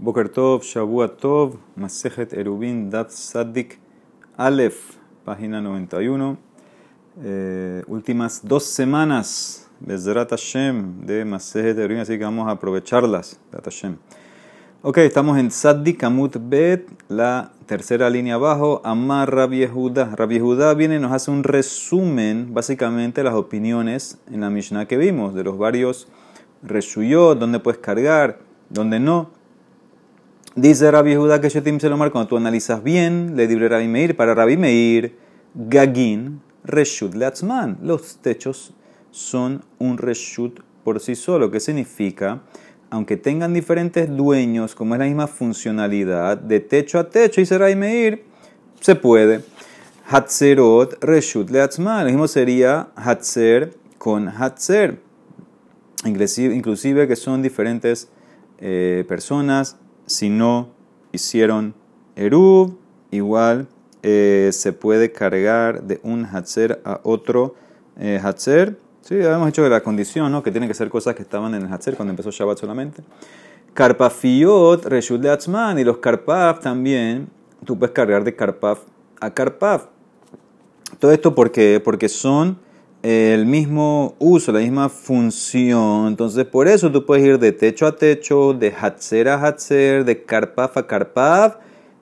Boker 0.00 0.30
Tov, 0.30 0.62
Shavua 0.62 1.08
Tov, 1.08 1.58
Masejet 1.76 2.32
Erubin, 2.32 2.88
Dat 2.88 3.10
Sadik, 3.10 3.78
Aleph, 4.34 4.96
página 5.26 5.60
91. 5.60 6.38
Eh, 7.22 7.82
últimas 7.86 8.40
dos 8.42 8.64
semanas, 8.64 9.68
Bezrat 9.78 10.30
Hashem, 10.30 11.04
de 11.04 11.22
Masejet 11.26 11.78
Erubin, 11.78 11.98
así 11.98 12.16
que 12.16 12.24
vamos 12.24 12.48
a 12.48 12.52
aprovecharlas, 12.52 13.38
Dat 13.52 13.62
Hashem. 13.62 13.98
Ok, 14.80 14.96
estamos 14.98 15.36
en 15.36 15.50
Sadik 15.50 16.02
Amut 16.02 16.34
Bet, 16.40 16.88
la 17.08 17.52
tercera 17.66 18.08
línea 18.08 18.36
abajo, 18.36 18.80
Amar 18.82 19.30
Rabbi 19.30 19.58
Yehuda. 19.58 20.16
Rabbi 20.16 20.36
Yehuda 20.36 20.72
viene 20.72 20.96
y 20.96 20.98
nos 20.98 21.12
hace 21.12 21.30
un 21.30 21.44
resumen, 21.44 22.54
básicamente, 22.54 23.22
las 23.22 23.34
opiniones 23.34 24.18
en 24.32 24.40
la 24.40 24.48
Mishnah 24.48 24.86
que 24.86 24.96
vimos, 24.96 25.34
de 25.34 25.44
los 25.44 25.58
varios 25.58 26.08
Reshuyot, 26.62 27.38
dónde 27.38 27.60
puedes 27.60 27.80
cargar, 27.80 28.38
dónde 28.70 28.98
no. 28.98 29.39
Dice 30.56 30.90
Rabbi 30.90 31.10
Yehuda 31.10 31.40
que 31.40 31.48
Shetim 31.48 31.78
Selomar, 31.78 32.10
cuando 32.10 32.28
tú 32.28 32.36
analizas 32.36 32.82
bien, 32.82 33.36
le 33.36 33.46
dibre 33.46 33.68
Rabbi 33.68 33.86
Meir, 33.86 34.16
para 34.16 34.34
Rabbi 34.34 34.56
Meir, 34.56 35.16
Gagin, 35.54 36.40
Reshut 36.64 37.14
Leatzman. 37.14 37.78
Los 37.82 38.16
techos 38.16 38.74
son 39.12 39.62
un 39.78 39.96
Reshut 39.96 40.58
por 40.82 40.98
sí 40.98 41.14
solo, 41.14 41.52
que 41.52 41.60
significa, 41.60 42.42
aunque 42.90 43.16
tengan 43.16 43.54
diferentes 43.54 44.14
dueños, 44.14 44.74
como 44.74 44.96
es 44.96 44.98
la 44.98 45.04
misma 45.04 45.28
funcionalidad, 45.28 46.36
de 46.36 46.58
techo 46.58 46.98
a 46.98 47.08
techo, 47.08 47.40
dice 47.40 47.56
Rabbi 47.56 47.76
Meir, 47.76 48.24
se 48.80 48.96
puede. 48.96 49.42
Hatzerot, 50.08 51.00
Reshut 51.00 51.48
Leatzman. 51.48 52.06
Lo 52.06 52.10
mismo 52.10 52.26
sería 52.26 52.88
Hatzer 52.96 53.74
con 53.98 54.26
Hatzer. 54.26 54.98
Inclusive, 56.04 56.56
inclusive 56.56 57.06
que 57.06 57.14
son 57.14 57.40
diferentes 57.40 58.08
eh, 58.58 59.04
personas 59.06 59.76
si 60.10 60.28
no 60.28 60.70
hicieron 61.12 61.72
Eruv, 62.16 62.76
igual 63.12 63.68
eh, 64.02 64.50
se 64.52 64.72
puede 64.72 65.12
cargar 65.12 65.84
de 65.84 66.00
un 66.02 66.26
Hatzer 66.26 66.80
a 66.84 67.00
otro 67.04 67.54
eh, 67.96 68.20
Hatzer. 68.20 68.76
Sí, 69.02 69.14
habíamos 69.14 69.48
hecho 69.50 69.66
la 69.68 69.80
condición, 69.82 70.32
¿no? 70.32 70.42
Que 70.42 70.50
tienen 70.50 70.68
que 70.68 70.74
ser 70.74 70.90
cosas 70.90 71.14
que 71.14 71.22
estaban 71.22 71.54
en 71.54 71.62
el 71.62 71.72
Hatzer 71.72 71.94
cuando 71.94 72.10
empezó 72.10 72.32
Shabbat 72.32 72.58
solamente. 72.58 73.04
Karpafiot, 73.72 74.84
Reshut 74.86 75.20
de 75.20 75.30
Atzman, 75.30 75.78
y 75.78 75.84
los 75.84 75.98
Karpaf 75.98 76.58
también, 76.58 77.28
tú 77.64 77.78
puedes 77.78 77.94
cargar 77.94 78.24
de 78.24 78.34
Karpaf 78.34 78.80
a 79.20 79.32
Karpaf. 79.32 79.86
Todo 80.98 81.12
esto 81.12 81.36
porque, 81.36 81.80
porque 81.82 82.08
son 82.08 82.58
el 83.02 83.46
mismo 83.46 84.14
uso, 84.18 84.52
la 84.52 84.60
misma 84.60 84.88
función. 84.88 86.08
Entonces, 86.08 86.44
por 86.44 86.68
eso 86.68 86.92
tú 86.92 87.06
puedes 87.06 87.24
ir 87.24 87.38
de 87.38 87.52
techo 87.52 87.86
a 87.86 87.96
techo, 87.96 88.52
de 88.52 88.72
Hatzer 88.72 89.28
a 89.28 89.46
Hatzer, 89.46 90.04
de 90.04 90.22
Karpaf 90.24 90.76
a 90.76 90.86
Karpaf, 90.86 91.56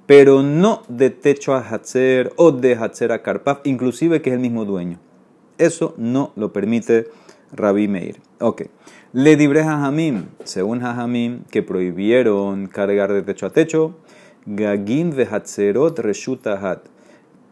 pero 0.06 0.42
no 0.42 0.82
de 0.88 1.10
techo 1.10 1.54
a 1.54 1.60
Hatzer 1.60 2.32
o 2.36 2.50
de 2.50 2.74
Hatzer 2.74 3.12
a 3.12 3.22
Karpaf, 3.22 3.60
inclusive 3.64 4.20
que 4.22 4.30
es 4.30 4.34
el 4.34 4.40
mismo 4.40 4.64
dueño. 4.64 4.98
Eso 5.58 5.94
no 5.96 6.32
lo 6.36 6.52
permite 6.52 7.08
Rabbi 7.52 7.88
Meir. 7.88 8.20
Ok. 8.40 8.62
Le 9.12 9.36
dibre 9.36 9.64
Jajamim, 9.64 10.26
según 10.44 10.80
Jajamim, 10.80 11.44
que 11.50 11.62
prohibieron 11.62 12.66
cargar 12.66 13.12
de 13.12 13.22
techo 13.22 13.46
a 13.46 13.50
techo, 13.50 13.94
Gagin 14.46 15.10
de 15.10 15.24
Hatzerot 15.24 15.98
Reshuta 15.98 16.54
Hat. 16.54 16.80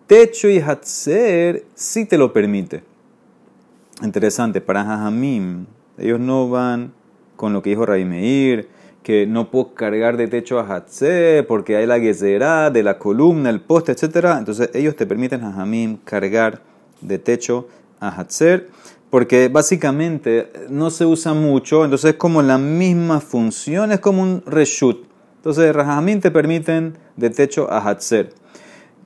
Techo 0.06 0.48
y 0.48 0.60
Hatzer 0.60 1.64
sí 1.74 2.04
te 2.04 2.18
lo 2.18 2.32
permite. 2.32 2.82
Interesante, 4.02 4.60
para 4.60 4.84
Jajamim, 4.84 5.66
ellos 5.96 6.20
no 6.20 6.48
van 6.48 6.92
con 7.36 7.52
lo 7.52 7.62
que 7.62 7.70
dijo 7.70 7.86
Rabbi 7.86 8.04
Meir, 8.04 8.68
que 9.02 9.26
no 9.26 9.50
puedo 9.50 9.74
cargar 9.74 10.16
de 10.16 10.26
techo 10.26 10.58
a 10.58 10.66
Hatzer 10.66 11.46
porque 11.46 11.76
hay 11.76 11.86
la 11.86 12.00
gezerá 12.00 12.70
de 12.70 12.82
la 12.82 12.98
columna, 12.98 13.50
el 13.50 13.60
poste, 13.60 13.92
etc. 13.92 14.36
Entonces 14.38 14.70
ellos 14.74 14.96
te 14.96 15.06
permiten 15.06 15.40
Jajamim 15.40 15.98
cargar 16.04 16.60
de 17.00 17.18
techo 17.18 17.68
a 18.00 18.08
Hatzer 18.08 18.68
porque 19.10 19.48
básicamente 19.48 20.52
no 20.68 20.90
se 20.90 21.06
usa 21.06 21.32
mucho, 21.32 21.84
entonces 21.84 22.10
es 22.12 22.16
como 22.16 22.42
la 22.42 22.58
misma 22.58 23.20
función, 23.20 23.92
es 23.92 24.00
como 24.00 24.22
un 24.22 24.42
reshut. 24.44 25.06
Entonces, 25.36 25.74
Rajamín 25.74 26.20
te 26.20 26.30
permiten 26.30 26.98
de 27.16 27.30
techo 27.30 27.70
a 27.70 27.78
Hatzer, 27.78 28.34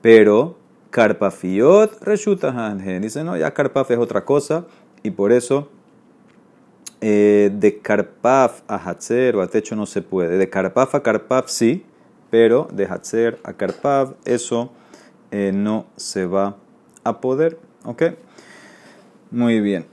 pero 0.01 0.57
Karpafiot 0.89 2.01
reshut 2.01 2.43
a 2.43 2.73
Dice, 2.73 3.23
no, 3.23 3.37
ya 3.37 3.53
Karpaf 3.53 3.91
es 3.91 3.99
otra 3.99 4.25
cosa, 4.25 4.65
y 5.03 5.11
por 5.11 5.31
eso 5.31 5.69
eh, 7.01 7.51
de 7.53 7.79
Karpaf 7.79 8.61
a 8.67 8.75
Hatzer 8.75 9.35
o 9.35 9.41
a 9.41 9.47
techo 9.47 9.75
no 9.75 9.85
se 9.85 10.01
puede. 10.01 10.37
De 10.37 10.49
Karpaf 10.49 10.95
a 10.95 11.03
Karpaf 11.03 11.47
sí, 11.49 11.83
pero 12.29 12.67
de 12.71 12.85
Hatzer 12.85 13.39
a 13.43 13.53
Karpaf 13.53 14.13
eso 14.25 14.71
eh, 15.31 15.51
no 15.53 15.87
se 15.95 16.25
va 16.25 16.57
a 17.03 17.19
poder. 17.21 17.57
¿Ok? 17.85 18.03
Muy 19.31 19.61
bien. 19.61 19.85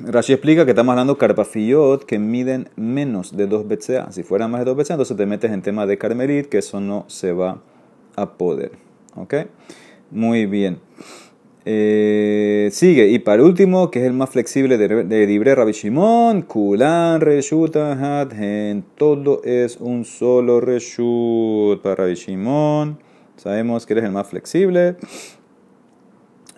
Rashi 0.00 0.32
explica 0.32 0.64
que 0.64 0.70
estamos 0.70 0.92
hablando 0.92 1.14
de 1.14 1.18
carpafillot 1.18 2.04
que 2.04 2.18
miden 2.18 2.68
menos 2.76 3.36
de 3.36 3.46
2 3.46 3.66
BCA. 3.66 4.12
Si 4.12 4.22
fuera 4.22 4.46
más 4.46 4.60
de 4.60 4.66
2 4.66 4.76
BCA, 4.76 4.94
entonces 4.94 5.16
te 5.16 5.26
metes 5.26 5.50
en 5.50 5.62
tema 5.62 5.84
de 5.84 5.98
carmelit, 5.98 6.46
que 6.46 6.58
eso 6.58 6.80
no 6.80 7.04
se 7.08 7.32
va 7.32 7.60
a 8.16 8.32
poder. 8.32 8.72
¿Ok? 9.16 9.34
Muy 10.10 10.46
bien. 10.46 10.78
Eh, 11.66 12.68
sigue. 12.72 13.08
Y 13.08 13.18
para 13.20 13.42
último, 13.42 13.90
que 13.90 14.00
es 14.00 14.06
el 14.06 14.12
más 14.12 14.30
flexible 14.30 14.76
de, 14.76 15.04
de 15.04 15.26
Dibre 15.26 15.54
Rabbi 15.54 15.72
Shimon, 15.72 16.42
Kulan 16.42 17.20
Reshuta 17.20 17.92
Hadhen. 17.92 18.84
Todo 18.96 19.42
es 19.44 19.78
un 19.78 20.04
solo 20.04 20.60
Reshut 20.60 21.80
para 21.82 21.94
Rabbi 21.96 22.14
Shimon. 22.14 22.98
Sabemos 23.36 23.86
que 23.86 23.94
eres 23.94 24.04
el 24.04 24.12
más 24.12 24.28
flexible. 24.28 24.96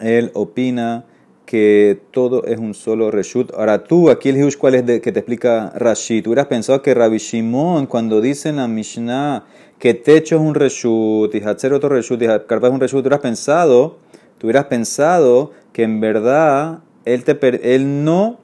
Él 0.01 0.31
opina 0.35 1.05
que 1.47 2.01
todo 2.11 2.45
es 2.45 2.59
un 2.59 2.75
solo 2.75 3.11
reshut. 3.11 3.53
Ahora 3.55 3.85
tú, 3.85 4.11
aquí 4.11 4.29
el 4.29 4.37
hiush, 4.37 4.57
¿cuál 4.57 4.75
es 4.75 4.85
de, 4.85 5.01
que 5.01 5.13
te 5.13 5.21
explica 5.21 5.73
Rashid? 5.77 6.25
Tú 6.25 6.31
hubieras 6.31 6.47
pensado 6.47 6.83
que 6.83 6.93
Rabbi 6.93 7.19
Shimon, 7.19 7.87
cuando 7.87 8.21
dice 8.21 8.51
en 8.51 8.57
la 8.57 8.69
Mishnah 8.69 9.45
que 9.79 9.95
techo 9.95 10.37
es 10.37 10.43
un 10.43 10.55
reshut 10.55 11.35
y 11.35 11.41
Hatzer 11.41 11.73
otro 11.73 11.89
reshut 11.89 12.21
y 12.21 12.27
Karpa 12.27 12.67
es 12.67 12.73
un 12.73 12.81
reshut, 12.81 12.99
tú 12.99 13.09
hubieras 13.09 13.21
pensado, 13.21 13.99
hubieras 14.47 14.67
pensado 14.67 15.53
que 15.73 15.83
en 15.83 16.01
verdad 16.01 16.79
él, 17.05 17.25
te, 17.25 17.75
él 17.75 18.05
no 18.05 18.39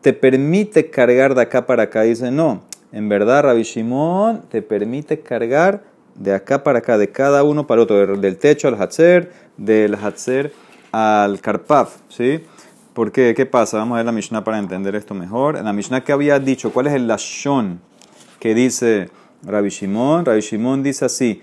te 0.00 0.12
permite 0.12 0.90
cargar 0.90 1.34
de 1.34 1.42
acá 1.42 1.66
para 1.66 1.84
acá. 1.84 2.02
Dice, 2.02 2.30
no, 2.30 2.62
en 2.92 3.08
verdad 3.08 3.44
Rabbi 3.44 3.62
Shimon 3.62 4.42
te 4.50 4.62
permite 4.62 5.20
cargar 5.20 5.82
de 6.14 6.34
acá 6.34 6.62
para 6.62 6.80
acá, 6.80 6.98
de 6.98 7.10
cada 7.10 7.42
uno 7.42 7.66
para 7.66 7.82
otro, 7.82 8.16
del 8.16 8.36
techo 8.36 8.68
al 8.68 8.80
Hatzer, 8.80 9.32
del 9.56 9.94
Hatzer 9.94 10.52
al 10.92 11.40
Karpaf, 11.40 11.96
¿sí? 12.08 12.44
¿Por 12.92 13.10
qué? 13.10 13.32
¿Qué 13.34 13.46
pasa? 13.46 13.78
Vamos 13.78 13.94
a 13.94 13.96
ver 13.96 14.06
la 14.06 14.12
Mishnah 14.12 14.44
para 14.44 14.58
entender 14.58 14.94
esto 14.94 15.14
mejor. 15.14 15.56
En 15.56 15.64
la 15.64 15.72
Mishnah 15.72 16.04
que 16.04 16.12
había 16.12 16.38
dicho, 16.38 16.72
¿cuál 16.72 16.88
es 16.88 16.92
el 16.92 17.06
Lashon 17.08 17.80
que 18.38 18.54
dice 18.54 19.08
Rabbi 19.42 19.70
Shimon? 19.70 20.26
Rabbi 20.26 20.40
Shimon 20.40 20.82
dice 20.82 21.06
así, 21.06 21.40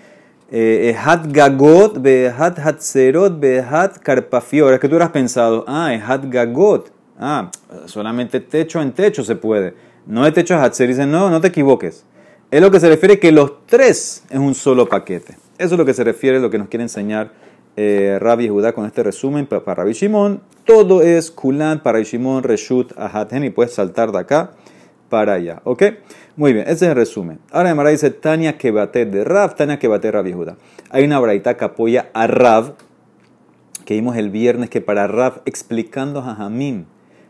Ehat 0.52 1.32
Gagot, 1.32 2.02
Behat 2.02 2.58
Hatzerot, 2.58 3.40
Behat 3.40 4.00
Karpafior. 4.00 4.74
Es 4.74 4.80
que 4.80 4.88
tú 4.88 4.96
hubieras 4.96 5.12
pensado, 5.12 5.64
ah, 5.68 5.94
Ehat 5.94 6.26
Gagot. 6.26 6.92
Ah, 7.20 7.52
solamente 7.86 8.40
techo 8.40 8.82
en 8.82 8.94
techo 8.94 9.24
se 9.24 9.36
puede. 9.36 9.74
No 10.08 10.24
de 10.24 10.32
techo 10.32 10.58
Hatzer. 10.58 10.88
Dice, 10.88 11.06
no, 11.06 11.30
no 11.30 11.42
te 11.42 11.50
equivoques. 11.50 12.06
Es 12.50 12.62
lo 12.62 12.72
que 12.72 12.80
se 12.80 12.90
refiere 12.90 13.20
que 13.20 13.32
los 13.32 13.66
tres 13.68 14.24
es 14.30 14.40
un 14.40 14.56
solo 14.56 14.88
paquete. 14.88 15.38
Eso 15.58 15.76
es 15.76 15.78
lo 15.78 15.86
que 15.86 15.94
se 15.94 16.04
refiere, 16.04 16.40
lo 16.40 16.50
que 16.50 16.58
nos 16.58 16.70
quiere 16.70 16.84
enseñar 16.84 17.31
eh, 17.76 18.18
Rabbi 18.20 18.48
Judá 18.48 18.74
con 18.74 18.86
este 18.86 19.04
resumen 19.04 19.46
para, 19.46 19.64
para 19.64 19.84
Rabbi 19.84 19.94
Shimon. 19.94 20.42
Todo 20.66 21.02
es 21.02 21.30
Kulan 21.30 21.84
para 21.84 22.02
Shimon, 22.02 22.44
Reshut, 22.44 22.92
Ahaten 22.98 23.44
y 23.44 23.50
puedes 23.52 23.74
saltar 23.74 24.12
de 24.12 24.20
acá 24.20 24.52
para 25.09 25.34
allá. 25.34 25.62
¿Ok? 25.64 25.84
Muy 26.36 26.53
bien, 26.53 26.66
ese 26.66 26.86
es 26.86 26.92
el 26.92 26.96
resumen. 26.96 27.40
Ahora 27.52 27.75
Mara 27.75 27.90
dice 27.90 28.12
Tania 28.12 28.58
que 28.58 28.72
bate 28.72 29.06
de 29.06 29.24
Rav, 29.24 29.56
Tania 29.56 29.80
que 29.80 29.88
bate 29.88 30.12
Rabbi 30.12 30.31
Judá. 30.31 30.56
Hay 30.89 31.04
una 31.04 31.19
braita 31.19 31.57
que 31.57 31.66
apoya 31.66 32.10
a 32.13 32.28
Rav, 32.28 32.75
que 33.86 33.95
vimos 33.95 34.16
el 34.16 34.30
viernes, 34.30 34.69
que 34.69 34.81
para 34.81 35.07
Rav 35.07 35.42
explicando 35.45 36.19
a 36.19 36.36
Jamim, 36.36 36.86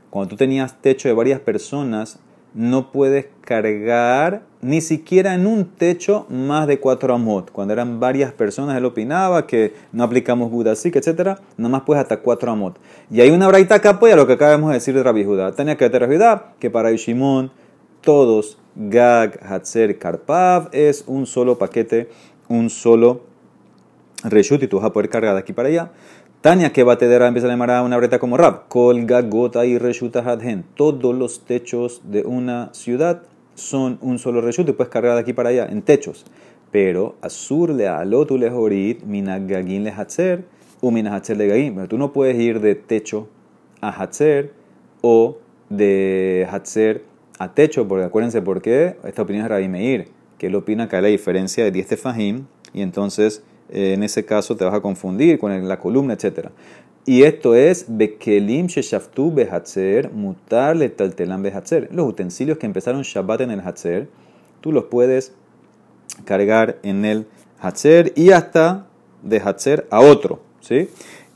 cuando 0.10 0.30
tú 0.30 0.36
tenías 0.36 0.82
techo 0.82 1.08
de 1.08 1.14
varias 1.14 1.40
personas, 1.40 2.20
no 2.54 2.92
puedes 2.92 3.28
cargar 3.42 4.42
ni 4.62 4.82
siquiera 4.82 5.34
en 5.34 5.48
un 5.48 5.66
techo 5.66 6.26
más 6.30 6.68
de 6.68 6.80
cuatro 6.80 7.14
amot. 7.14 7.52
Cuando 7.52 7.74
eran 7.74 8.00
varias 8.00 8.34
personas, 8.34 8.76
él 8.78 8.86
opinaba 8.86 9.46
que 9.48 9.74
no 9.92 10.04
aplicamos 10.04 10.52
Budasik, 10.52 10.96
etc. 10.96 11.40
Nada 11.58 11.70
más 11.70 11.82
puedes 11.84 12.02
hasta 12.02 12.18
cuatro 12.18 12.52
amot. 12.52 12.78
Y 13.12 13.22
hay 13.22 13.30
una 13.30 13.48
braita 13.48 13.80
que 13.80 13.88
apoya 13.88 14.16
lo 14.16 14.28
que 14.28 14.34
acabamos 14.34 14.70
de 14.70 14.76
decir 14.76 14.96
de 14.96 15.04
Rabbi 15.04 15.24
Judá. 15.24 15.52
Tenía 15.54 15.78
que 15.78 15.88
ver 15.88 16.08
Judá 16.08 16.54
que 16.60 16.70
para 16.70 16.92
Shimon 16.92 17.52
todos, 18.02 18.58
Gag, 18.76 19.40
Hatzer, 19.44 19.98
Karpav, 19.98 20.70
es 20.72 21.04
un 21.08 21.26
solo 21.26 21.58
paquete, 21.58 22.10
un 22.48 22.70
solo 22.70 23.22
reshut 24.24 24.64
y 24.64 24.68
tú 24.68 24.78
vas 24.78 24.86
a 24.86 24.94
poder 24.94 25.10
cargar 25.10 25.34
de 25.34 25.40
aquí 25.40 25.54
para 25.54 25.70
allá. 25.70 25.92
Tania 26.42 26.72
que 26.72 26.84
batedera 26.84 27.28
empieza 27.28 27.48
a 27.48 27.52
llamar 27.52 27.72
a 27.72 27.84
una 27.84 27.98
breta 27.98 28.18
como 28.18 28.38
rap. 28.38 28.70
Colga, 28.70 29.22
gota 29.24 29.66
y 29.66 29.78
reshuta 29.78 30.20
hadhen. 30.20 30.64
Todos 30.76 31.14
los 31.14 31.42
techos 31.46 32.02
de 32.06 32.22
una 32.22 32.70
ciudad 32.74 33.24
son 33.56 33.98
un 34.02 34.20
solo 34.20 34.40
reshut, 34.40 34.66
te 34.66 34.74
puedes 34.74 34.92
cargar 34.92 35.16
de 35.16 35.22
aquí 35.22 35.34
para 35.34 35.50
allá, 35.50 35.66
en 35.66 35.82
techos. 35.82 36.26
Pero 36.72 37.16
Azur 37.22 37.72
le 37.72 37.88
alotu 37.88 38.38
le 38.38 38.50
jorit, 38.50 39.04
minagagin 39.04 39.84
le 39.84 39.92
hatzer, 39.92 40.46
o 40.82 40.92
minahatzer 40.92 41.38
le 41.38 41.48
gagin. 41.48 41.76
Pero 41.76 41.88
tú 41.88 41.98
no 41.98 42.14
puedes 42.14 42.38
ir 42.38 42.62
de 42.62 42.76
techo 42.76 43.28
a 43.82 43.90
hatzer 43.90 44.54
o 45.02 45.38
de 45.70 46.48
hatzer 46.50 47.04
a 47.40 47.54
techo, 47.54 47.88
porque 47.88 48.06
acuérdense 48.06 48.42
por 48.42 48.62
qué, 48.62 48.98
esta 49.04 49.24
opinión 49.24 49.46
es 49.46 49.50
Rabbi 49.50 49.68
Meir, 49.68 50.10
que 50.38 50.48
él 50.48 50.56
opina 50.56 50.88
que 50.88 50.98
hay 50.98 51.02
la 51.02 51.08
diferencia 51.08 51.64
de 51.64 51.72
10 51.72 51.88
tefajim, 51.88 52.46
y 52.74 52.82
entonces 52.82 53.42
eh, 53.70 53.94
en 53.94 54.04
ese 54.04 54.26
caso 54.26 54.56
te 54.56 54.66
vas 54.66 54.74
a 54.74 54.82
confundir 54.82 55.40
con 55.40 55.68
la 55.68 55.80
columna, 55.80 56.14
etc. 56.14 56.50
Y 57.06 57.24
esto 57.24 57.56
es 57.56 57.86
Bekelim 57.88 58.68
Sheshaftu 58.68 59.34
Behatzer, 59.34 60.12
Mutar 60.12 60.76
Letaltelam 60.76 61.42
Behatzer. 61.42 61.90
Los 61.92 62.08
utensilios 62.08 62.58
que 62.58 62.66
empezaron 62.66 63.02
Shabbat 63.02 63.42
en 63.42 63.52
el 63.52 63.62
Hatzer, 63.62 64.10
tú 64.62 64.72
los 64.72 64.86
puedes 64.86 65.34
cargar 66.26 66.78
en 66.84 67.06
el 67.06 67.26
Hatzer 67.62 68.14
y 68.16 68.32
hasta 68.32 68.88
de 69.24 69.40
Hatzer 69.40 69.88
a 69.90 70.02
otro. 70.02 70.42
¿sí? 70.60 70.90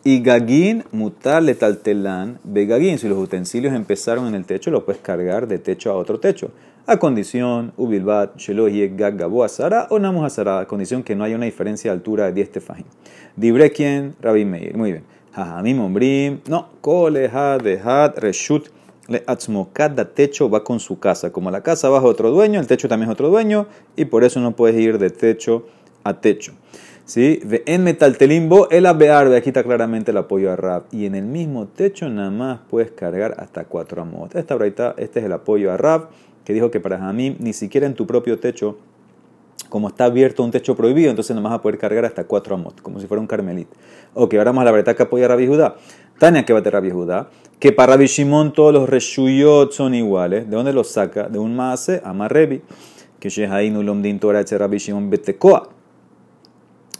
Y 0.05 0.21
Gagin 0.21 0.83
Mutar 0.91 1.41
Letaltelan 1.43 2.39
Begagin. 2.43 2.99
Si 2.99 3.07
los 3.07 3.17
utensilios 3.17 3.73
empezaron 3.73 4.27
en 4.27 4.35
el 4.35 4.43
techo, 4.43 4.69
los 4.69 4.83
puedes 4.83 5.01
cargar 5.01 5.47
de 5.47 5.59
techo 5.59 5.91
a 5.91 5.95
otro 5.95 6.19
techo. 6.19 6.51
A 6.85 6.97
condición, 6.97 7.71
Ubilbat, 7.77 8.35
Shelohi, 8.35 8.89
Gag, 8.97 9.23
Azara 9.41 9.87
o 9.89 9.99
Namus 9.99 10.25
Azara, 10.25 10.59
a 10.59 10.67
condición 10.67 11.03
que 11.03 11.15
no 11.15 11.23
haya 11.23 11.37
una 11.37 11.45
diferencia 11.45 11.91
de 11.91 11.95
altura 11.95 12.25
de 12.25 12.33
10 12.33 12.51
tefajim. 12.51 12.85
Dibrekien, 13.37 14.13
Rabbi 14.21 14.43
Meir. 14.43 14.75
Muy 14.75 14.91
bien. 14.91 15.03
Jajamim 15.33 15.79
Ombrim, 15.79 16.41
no, 16.49 16.67
Kolehad, 16.81 17.61
Dehad, 17.61 18.17
Reshut, 18.17 18.67
le 19.07 19.23
cada 19.71 20.13
techo 20.13 20.49
va 20.49 20.65
con 20.65 20.81
su 20.81 20.99
casa. 20.99 21.31
Como 21.31 21.49
la 21.49 21.63
casa 21.63 21.87
va 21.87 21.99
a 21.99 22.03
otro 22.03 22.29
dueño, 22.29 22.59
el 22.59 22.67
techo 22.67 22.89
también 22.89 23.09
es 23.09 23.13
otro 23.13 23.29
dueño, 23.29 23.67
y 23.95 24.03
por 24.05 24.25
eso 24.25 24.41
no 24.41 24.53
puedes 24.53 24.79
ir 24.79 24.97
de 24.97 25.09
techo 25.09 25.65
a 26.03 26.19
techo. 26.19 26.53
¿Sí? 27.05 27.41
En 27.65 27.83
metal 27.83 28.17
telimbo, 28.17 28.69
el 28.69 28.85
abear, 28.85 29.27
aquí 29.33 29.49
está 29.49 29.63
claramente 29.63 30.11
el 30.11 30.17
apoyo 30.17 30.51
a 30.51 30.55
Rab. 30.55 30.83
Y 30.91 31.05
en 31.05 31.15
el 31.15 31.25
mismo 31.25 31.67
techo 31.67 32.07
nada 32.09 32.31
más 32.31 32.59
puedes 32.69 32.91
cargar 32.91 33.35
hasta 33.39 33.65
cuatro 33.65 34.01
amot. 34.01 34.35
Esta 34.35 34.57
este 34.97 35.19
es 35.19 35.25
el 35.25 35.33
apoyo 35.33 35.71
a 35.71 35.77
Rab 35.77 36.09
que 36.45 36.53
dijo 36.53 36.71
que 36.71 36.79
para 36.79 36.97
Jamim 36.97 37.35
ni 37.39 37.53
siquiera 37.53 37.87
en 37.87 37.93
tu 37.93 38.05
propio 38.05 38.39
techo, 38.39 38.77
como 39.69 39.87
está 39.87 40.05
abierto 40.05 40.43
un 40.43 40.51
techo 40.51 40.75
prohibido, 40.75 41.09
entonces 41.09 41.35
no 41.35 41.41
vas 41.41 41.53
a 41.53 41.61
poder 41.61 41.77
cargar 41.77 42.05
hasta 42.05 42.25
cuatro 42.25 42.55
amot, 42.55 42.81
como 42.81 42.99
si 42.99 43.07
fuera 43.07 43.21
un 43.21 43.27
carmelit. 43.27 43.67
Ok, 44.13 44.35
ahora 44.35 44.51
vamos 44.51 44.61
a 44.61 44.65
la 44.65 44.71
verdad 44.71 44.95
que 44.95 45.03
apoya 45.03 45.25
a 45.25 45.29
Rabbi 45.29 45.47
Judá. 45.47 45.75
Tania 46.19 46.45
que 46.45 46.53
va 46.53 46.59
a 46.59 46.61
Rabbi 46.61 46.91
Judá, 46.91 47.29
que 47.59 47.71
para 47.71 47.93
Rabbi 47.93 48.05
Shimon 48.05 48.53
todos 48.53 48.73
los 48.73 48.89
reshuyot 48.89 49.71
son 49.71 49.95
iguales. 49.95 50.49
¿De 50.49 50.55
dónde 50.55 50.73
los 50.73 50.89
saca? 50.89 51.27
De 51.27 51.39
un 51.39 51.55
maase, 51.55 52.01
Rebi, 52.29 52.61
que 53.19 53.29
Shehainu 53.29 53.81
Lomdin 53.81 54.19
Torah 54.19 54.43
Rabbi 54.43 54.77
Shimon 54.77 55.09
Betekoa. 55.09 55.69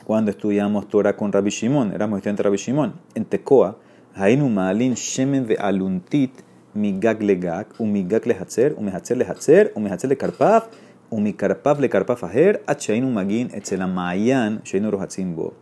Cuando 0.03 0.31
estudiamos 0.31 0.89
Torah 0.89 1.15
con 1.15 1.31
Rabbi 1.31 1.50
Shimon, 1.50 1.94
éramos 1.94 2.17
estudiantes 2.17 2.44
de 2.44 2.50
Rabbi 2.50 2.57
Shimon, 2.57 2.94
en 3.15 3.23
Tekoa, 3.23 3.77
Hainu 4.15 4.50
Maalin 4.50 4.95
Shemen 4.95 5.47
de 5.47 5.55
Aluntit, 5.55 6.44
migag 6.73 7.21
legak, 7.21 7.73
umigag 7.79 8.25
lehatzer, 8.25 8.75
umehatzer 8.77 9.15
lehatzer, 9.15 9.71
umehatzer 9.75 10.09
lekarpaf, 10.09 10.67
umikarpaf 11.09 11.79
lekarpaf 11.79 12.23
aher, 12.25 12.61
achainu 12.67 13.09
magin 13.09 13.50
etzelamayan, 13.53 14.59
sheinu 14.65 14.91
rohatzimbo. 14.91 15.53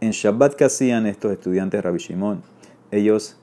En 0.00 0.12
Shabbat 0.12 0.54
que 0.54 0.64
hacían 0.64 1.06
estos 1.06 1.32
estudiantes 1.32 1.76
de 1.78 1.82
Rabbi 1.82 1.98
Shimon, 1.98 2.42
ellos 2.90 3.36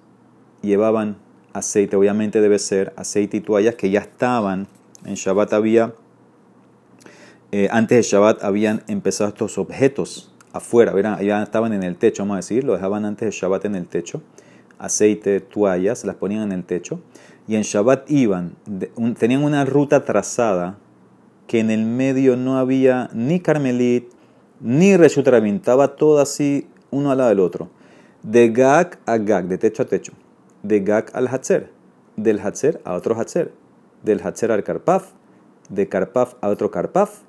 llevaban 0.63 1.17
aceite, 1.53 1.95
obviamente 1.95 2.41
debe 2.41 2.57
ser 2.57 2.94
aceite 2.95 3.37
y 3.37 3.41
toallas 3.41 3.75
que 3.75 3.91
ya 3.91 3.99
estaban, 3.99 4.67
en 5.05 5.13
Shabbat 5.13 5.53
había, 5.53 5.94
eh, 7.51 7.67
antes 7.71 7.97
de 7.97 8.01
Shabbat 8.01 8.44
habían 8.44 8.81
empezado 8.87 9.29
estos 9.29 9.59
objetos 9.59 10.31
afuera, 10.53 11.21
ya 11.21 11.44
estaban 11.44 11.74
en 11.74 11.83
el 11.83 11.95
techo, 11.98 12.24
vamos 12.24 12.36
a 12.36 12.38
decir, 12.38 12.63
lo 12.63 12.74
dejaban 12.74 13.06
antes 13.06 13.27
de 13.27 13.31
Shabbat 13.31 13.65
en 13.65 13.75
el 13.75 13.88
techo 13.88 14.21
aceite, 14.81 15.39
toallas, 15.39 16.03
las 16.03 16.15
ponían 16.15 16.42
en 16.42 16.51
el 16.51 16.63
techo. 16.63 17.00
Y 17.48 17.56
en 17.56 17.62
Shabbat 17.62 18.09
iban, 18.09 18.56
tenían 19.18 19.44
una 19.44 19.63
ruta 19.63 20.03
trazada 20.03 20.77
que 21.48 21.59
en 21.59 21.69
el 21.69 21.86
medio 21.86 22.36
no 22.36 22.57
había 22.57 23.09
ni 23.13 23.39
Carmelit, 23.39 24.09
ni 24.59 24.98
Reshut 24.98 25.27
estaba 25.27 25.95
todo 25.95 26.19
así 26.19 26.68
uno 26.92 27.12
al 27.12 27.19
lado 27.19 27.30
del 27.30 27.39
otro. 27.39 27.69
De 28.24 28.50
Gag 28.50 29.00
a 29.06 29.18
Gag, 29.18 29.47
de 29.47 29.57
techo 29.57 29.83
a 29.83 29.86
techo. 29.86 30.13
De 30.63 30.80
Gag 30.81 31.12
al 31.13 31.27
Hatzer. 31.27 31.71
Del 32.15 32.39
Hatzer 32.39 32.81
a 32.83 32.94
otro 32.94 33.19
Hatzer. 33.19 33.51
Del 34.04 34.21
Hatzer 34.24 34.51
al 34.51 34.63
Karpaf. 34.63 35.12
De 35.69 35.89
Karpaf 35.89 36.36
a 36.42 36.50
otro 36.50 36.69
Karpaf. 36.69 37.21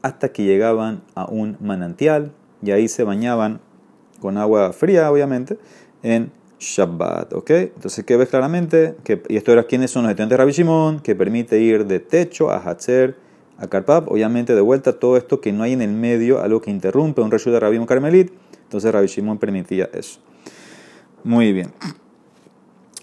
Hasta 0.00 0.30
que 0.30 0.44
llegaban 0.44 1.02
a 1.14 1.26
un 1.26 1.58
manantial 1.60 2.32
y 2.62 2.70
ahí 2.70 2.88
se 2.88 3.04
bañaban 3.04 3.60
con 4.20 4.36
agua 4.36 4.72
fría, 4.72 5.10
obviamente, 5.10 5.58
en 6.02 6.32
Shabbat, 6.58 7.32
¿ok? 7.32 7.50
Entonces, 7.50 8.04
¿qué 8.04 8.16
ves 8.16 8.28
claramente? 8.28 8.96
Que, 9.04 9.22
y 9.28 9.36
esto 9.36 9.52
era 9.52 9.64
quiénes 9.64 9.90
son 9.90 10.02
los 10.02 10.10
estudiantes 10.10 10.36
de 10.36 10.36
Rabbi 10.38 10.52
Shimon, 10.52 11.00
que 11.00 11.14
permite 11.14 11.60
ir 11.60 11.86
de 11.86 12.00
techo 12.00 12.50
a 12.50 12.58
Hatzer, 12.58 13.16
a 13.58 13.66
Karpap, 13.66 14.08
obviamente 14.10 14.54
de 14.54 14.60
vuelta 14.60 14.98
todo 14.98 15.16
esto 15.16 15.40
que 15.40 15.52
no 15.52 15.62
hay 15.64 15.72
en 15.72 15.82
el 15.82 15.90
medio, 15.90 16.40
algo 16.40 16.60
que 16.60 16.70
interrumpe 16.70 17.20
un 17.20 17.30
reshu 17.30 17.50
de 17.50 17.60
Rabbi 17.60 17.84
Carmelit, 17.86 18.32
entonces 18.64 18.92
Rabbi 18.92 19.06
Shimon 19.06 19.38
permitía 19.38 19.88
eso. 19.92 20.20
Muy 21.24 21.52
bien. 21.52 21.72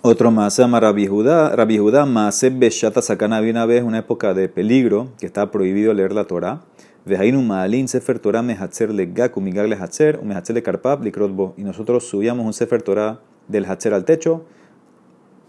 Otro 0.02 0.32
más 0.32 0.54
se 0.54 0.62
llama 0.62 0.80
Rabbi 0.80 1.08
Judá, 1.08 1.56
Rabbi 1.56 1.78
Judá, 1.78 2.06
Maaseb 2.06 2.60
Beshata 2.60 3.02
Sakana, 3.02 3.38
había 3.38 3.52
una 3.52 3.66
vez 3.66 3.84
una 3.84 4.00
época 4.00 4.34
de 4.34 4.48
peligro, 4.48 5.10
que 5.20 5.26
estaba 5.26 5.50
prohibido 5.52 5.94
leer 5.94 6.14
la 6.14 6.26
Torah. 6.26 6.62
Vejainu 7.06 7.42
Maalin 7.42 7.88
Sefer 7.88 8.18
Torah 8.18 8.42
Mehatzer 8.42 8.92
Legak, 8.92 9.38
Umigag 9.38 9.68
Lehatzer, 9.68 10.20
Umehatzer 10.20 10.62
Karpap, 10.64 11.04
Likrotbo. 11.04 11.54
Y 11.56 11.64
nosotros 11.64 12.08
subíamos 12.08 12.46
un 12.46 12.54
Sefer 12.54 12.82
Torah 12.82 13.20
del 13.48 13.66
Hatzer 13.66 13.94
al 13.94 14.06
techo, 14.06 14.44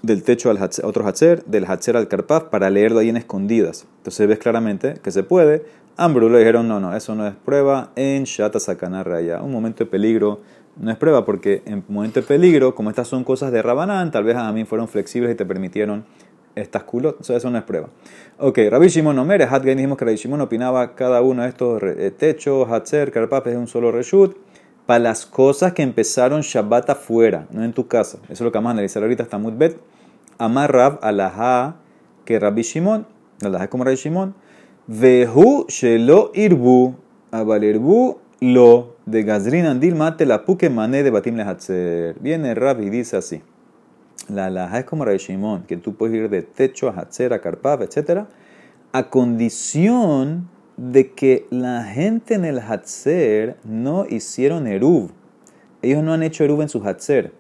del 0.03 0.23
techo 0.23 0.51
al 0.51 0.59
otro 0.85 1.07
Hatzer, 1.07 1.45
del 1.45 1.65
Hatzer 1.65 1.97
al 1.97 2.09
Karpaf, 2.09 2.45
para 2.45 2.69
leerlo 2.69 2.99
ahí 2.99 3.09
en 3.09 3.17
escondidas. 3.17 3.87
Entonces 3.99 4.29
ves 4.29 4.39
claramente 4.39 4.95
que 5.03 5.11
se 5.11 5.23
puede. 5.23 5.65
Ambru 5.97 6.29
le 6.29 6.39
dijeron, 6.39 6.69
no, 6.69 6.79
no, 6.79 6.95
eso 6.95 7.15
no 7.15 7.27
es 7.27 7.35
prueba 7.35 7.91
en 7.97 8.25
Shata 8.25 8.61
Sakana 8.61 9.03
Raya. 9.03 9.41
Un 9.41 9.51
momento 9.51 9.85
de 9.85 9.91
peligro 9.91 10.43
no 10.77 10.91
es 10.91 10.99
prueba 10.99 11.25
porque 11.25 11.63
en 11.65 11.83
momento 11.89 12.21
de 12.21 12.27
peligro, 12.27 12.75
como 12.75 12.91
estas 12.91 13.09
son 13.09 13.25
cosas 13.25 13.51
de 13.51 13.63
Rabanán, 13.63 14.11
tal 14.11 14.25
vez 14.25 14.37
a 14.37 14.53
mí 14.53 14.67
fueron 14.67 14.89
flexibles 14.89 15.33
y 15.33 15.35
te 15.35 15.47
permitieron 15.47 16.05
estas 16.55 16.83
culot. 16.83 17.21
Eso, 17.29 17.51
no 17.51 17.59
es 17.59 17.65
prueba. 17.65 17.89
Ok, 18.39 18.59
Rabbi 18.69 18.89
Shimon 18.89 19.19
Omer, 19.19 19.45
Hatgain 19.45 19.79
dijimos 19.79 19.97
que 19.97 20.05
Rabbi 20.05 20.19
Shimon 20.19 20.43
opinaba 20.43 20.95
cada 20.95 21.23
uno 21.23 21.43
de 21.43 21.49
estos 21.49 21.83
eh, 21.83 22.11
techos, 22.11 22.71
Hatzer, 22.71 23.11
Karpaf 23.11 23.47
es 23.47 23.57
un 23.57 23.67
solo 23.67 23.91
reshut 23.91 24.37
para 24.85 24.99
las 24.99 25.25
cosas 25.25 25.73
que 25.73 25.83
empezaron 25.83 26.43
Shabbat 26.43 26.91
afuera, 26.91 27.47
no 27.51 27.65
en 27.65 27.73
tu 27.73 27.89
casa. 27.89 28.19
Eso 28.25 28.33
es 28.33 28.41
lo 28.43 28.53
que 28.53 28.59
vamos 28.59 28.69
a 28.69 28.73
analizar 28.73 29.03
ahorita 29.03 29.23
hasta 29.23 29.39
Mutbet. 29.39 29.79
Amar 30.37 30.71
Rab 30.71 30.99
alajá 31.01 31.77
que 32.27 32.39
Rabbi 32.39 32.61
Shimon, 32.61 33.07
alajá 33.43 33.71
como 33.71 33.85
Rabbi 33.85 33.97
Shimon, 33.97 34.35
vehu 34.87 35.65
shelo 35.69 36.31
irbu, 36.35 36.95
abalerbu 37.31 38.19
lo 38.41 38.97
de 39.07 39.23
Gazrin 39.23 39.65
andil 39.65 39.95
mate 39.95 40.27
la 40.27 40.45
puke 40.45 40.69
mané 40.69 41.03
de 41.03 41.11
batim 41.11 41.37
lehatzer. 41.37 42.17
Viene 42.21 42.55
Rab 42.55 42.83
y 42.83 42.91
dice 42.91 43.17
así. 43.17 43.41
La 44.29 44.47
alajá 44.47 44.81
es 44.81 44.85
como 44.85 45.05
Rabbi 45.05 45.19
Shimon, 45.19 45.63
que 45.65 45.77
tú 45.77 45.95
puedes 45.95 46.17
ir 46.17 46.29
de 46.29 46.43
techo 46.43 46.89
a 46.89 46.93
Hatzer, 46.93 47.33
a 47.33 47.41
Karpav, 47.41 47.83
etc. 47.83 48.25
A 48.93 49.09
condición 49.09 50.49
de 50.77 51.13
que 51.13 51.47
la 51.51 51.85
gente 51.85 52.35
en 52.35 52.45
el 52.45 52.59
Hatzer 52.59 53.57
no 53.65 54.05
hicieron 54.09 54.67
Eruv. 54.67 55.11
Ellos 55.83 56.03
no 56.03 56.13
han 56.13 56.23
hecho 56.23 56.45
Eruv 56.45 56.63
en 56.63 56.69
su 56.69 56.87
Hatzer. 56.87 57.33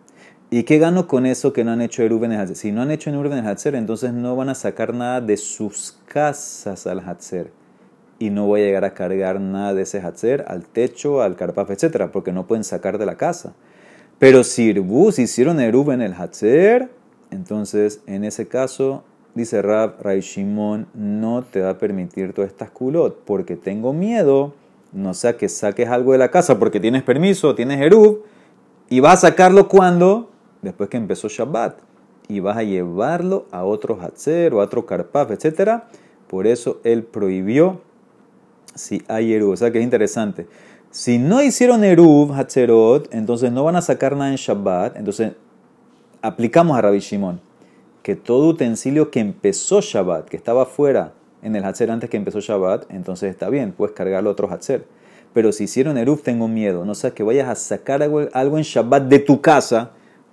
¿Y 0.48 0.62
qué 0.62 0.78
gano 0.78 1.08
con 1.08 1.26
eso 1.26 1.52
que 1.52 1.64
no 1.64 1.72
han 1.72 1.80
hecho 1.80 2.04
Eruv 2.04 2.24
en 2.24 2.32
el 2.32 2.40
Hatzer? 2.40 2.56
Si 2.56 2.70
no 2.70 2.82
han 2.82 2.92
hecho 2.92 3.10
Eruv 3.10 3.32
en 3.32 3.38
el 3.38 3.46
Hatzer, 3.46 3.74
entonces 3.74 4.12
no 4.12 4.36
van 4.36 4.48
a 4.48 4.54
sacar 4.54 4.94
nada 4.94 5.20
de 5.20 5.36
sus 5.36 5.98
casas 6.06 6.86
al 6.86 7.00
Hatzer. 7.00 7.50
Y 8.20 8.30
no 8.30 8.46
voy 8.46 8.62
a 8.62 8.64
llegar 8.64 8.84
a 8.84 8.94
cargar 8.94 9.40
nada 9.40 9.74
de 9.74 9.82
ese 9.82 10.00
Hatzer 10.00 10.44
al 10.46 10.64
techo, 10.64 11.20
al 11.20 11.34
Karpaf, 11.34 11.70
etc. 11.70 12.08
Porque 12.12 12.32
no 12.32 12.46
pueden 12.46 12.64
sacar 12.64 12.96
de 12.96 13.06
la 13.06 13.16
casa. 13.16 13.54
Pero 14.18 14.44
si 14.44 14.75
si 15.12 15.23
hicieron 15.23 15.61
Eruv 15.61 15.90
en 15.90 16.00
el 16.00 16.14
Hatzer, 16.14 16.90
entonces 17.30 18.00
en 18.06 18.25
ese 18.25 18.49
caso 18.49 19.04
dice 19.35 19.61
Rab, 19.61 20.00
Ray 20.00 20.20
Shimon 20.20 20.87
no 20.94 21.42
te 21.42 21.61
va 21.61 21.70
a 21.70 21.78
permitir 21.78 22.32
todas 22.32 22.50
estas 22.50 22.70
culot 22.70 23.20
porque 23.26 23.56
tengo 23.56 23.92
miedo, 23.92 24.54
no 24.92 25.12
sea 25.12 25.37
que 25.37 25.50
saques 25.50 25.88
algo 25.88 26.12
de 26.12 26.18
la 26.18 26.30
casa 26.30 26.58
porque 26.58 26.80
tienes 26.80 27.02
permiso, 27.02 27.54
tienes 27.54 27.80
Erub, 27.80 28.23
y 28.88 29.00
vas 29.00 29.25
a 29.25 29.28
sacarlo 29.28 29.68
cuando, 29.68 30.30
después 30.62 30.88
que 30.88 30.96
empezó 30.96 31.28
Shabbat, 31.28 31.78
y 32.28 32.40
vas 32.40 32.56
a 32.56 32.62
llevarlo 32.62 33.46
a 33.50 33.64
otro 33.64 34.00
Hatzer 34.00 34.54
o 34.54 34.61
a 34.61 34.64
otro 34.64 34.87
Karpaf, 34.87 35.30
etc. 35.30 35.82
Por 36.26 36.46
eso 36.46 36.80
él 36.85 37.04
prohibió 37.04 37.82
si 38.75 39.02
hay 39.08 39.32
Erub. 39.35 39.52
O 39.52 39.56
sea 39.56 39.70
que 39.70 39.78
es 39.78 39.85
interesante. 39.85 40.46
Si 40.96 41.18
no 41.18 41.42
hicieron 41.42 41.84
Erub, 41.84 42.32
Hatzerot, 42.32 43.12
entonces 43.12 43.52
no 43.52 43.64
van 43.64 43.76
a 43.76 43.82
sacar 43.82 44.16
nada 44.16 44.30
en 44.30 44.36
Shabbat. 44.36 44.96
Entonces 44.96 45.32
aplicamos 46.22 46.78
a 46.78 46.80
Rabbi 46.80 47.00
Shimon 47.00 47.38
que 48.02 48.16
todo 48.16 48.48
utensilio 48.48 49.10
que 49.10 49.20
empezó 49.20 49.82
Shabbat, 49.82 50.26
que 50.26 50.38
estaba 50.38 50.64
fuera 50.64 51.12
en 51.42 51.54
el 51.54 51.66
Hatzer 51.66 51.90
antes 51.90 52.08
que 52.08 52.16
empezó 52.16 52.40
Shabbat, 52.40 52.90
entonces 52.90 53.28
está 53.28 53.50
bien, 53.50 53.72
puedes 53.72 53.94
cargarlo 53.94 54.30
a 54.30 54.32
otro 54.32 54.50
Hatzer. 54.50 54.86
Pero 55.34 55.52
si 55.52 55.64
hicieron 55.64 55.98
Eruv, 55.98 56.22
tengo 56.22 56.48
miedo. 56.48 56.86
No 56.86 56.94
sea 56.94 57.10
que 57.10 57.22
vayas 57.22 57.50
a 57.50 57.56
sacar 57.56 58.02
algo, 58.02 58.22
algo 58.32 58.56
en 58.56 58.64
Shabbat 58.64 59.02
de 59.02 59.18
tu 59.18 59.42
casa 59.42 59.90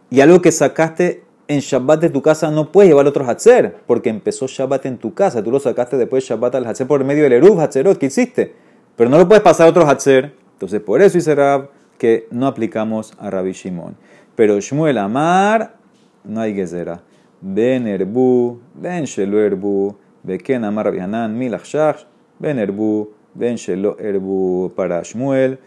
y 0.09 0.21
algo 0.21 0.41
que 0.41 0.53
sacaste 0.53 1.25
en 1.49 1.59
Shabbat 1.59 1.99
de 1.99 2.09
tu 2.09 2.21
casa 2.21 2.49
no 2.51 2.71
puedes 2.71 2.89
llevar 2.89 3.05
otro 3.05 3.29
Hatzer, 3.29 3.79
porque 3.85 4.07
empezó 4.07 4.47
Shabbat 4.47 4.85
en 4.85 4.97
tu 4.97 5.13
casa. 5.13 5.43
Tú 5.43 5.51
lo 5.51 5.59
sacaste 5.59 5.97
después 5.97 6.23
de 6.23 6.29
Shabbat 6.29 6.55
al 6.55 6.65
Hatzer 6.65 6.87
por 6.87 7.03
medio 7.03 7.23
del 7.23 7.33
Eruv, 7.33 7.59
Hatzerot 7.59 7.97
que 7.97 8.05
hiciste. 8.05 8.55
Pero 8.95 9.09
no 9.09 9.17
lo 9.17 9.27
puedes 9.27 9.43
pasar 9.43 9.67
a 9.67 9.69
otro 9.69 9.85
Hatzer. 9.85 10.41
Entonces, 10.63 10.79
por 10.79 11.01
eso 11.01 11.17
dice 11.17 11.35
Rab 11.35 11.71
que 11.97 12.25
no 12.31 12.47
aplicamos 12.47 13.11
a 13.19 13.29
Rabbi 13.29 13.51
Shimon. 13.51 13.97
Pero 14.37 14.61
Shmuel 14.61 14.97
Amar, 14.97 15.75
no 16.23 16.39
hay 16.39 16.55
gezera. 16.55 17.01
Ben 17.41 17.85
Erbu, 17.85 18.61
Ben 18.73 19.03
Shelo 19.03 19.41
Erbu, 19.41 19.97
Beken 20.23 20.63
Amar 20.63 20.85
Rabbi 20.85 20.99
Hanan, 20.99 21.37
Milach 21.37 22.05
Ben 22.39 22.59
Erbu, 22.59 23.09
Ben 23.33 23.57
Shelo 23.57 23.97
Erbu 23.99 24.71
para 24.73 25.03
Shmuel, 25.03 25.59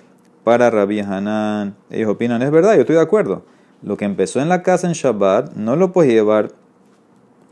para 0.44 0.70
Rabbi 0.70 1.00
Hanan. 1.00 1.76
Ellos 1.90 2.08
opinan, 2.08 2.40
es 2.40 2.50
verdad, 2.50 2.74
yo 2.76 2.80
estoy 2.80 2.96
de 2.96 3.02
acuerdo. 3.02 3.42
Lo 3.82 3.98
que 3.98 4.06
empezó 4.06 4.40
en 4.40 4.48
la 4.48 4.62
casa 4.62 4.86
en 4.86 4.94
Shabbat, 4.94 5.56
no 5.56 5.76
lo 5.76 5.92
puedes 5.92 6.10
llevar 6.10 6.52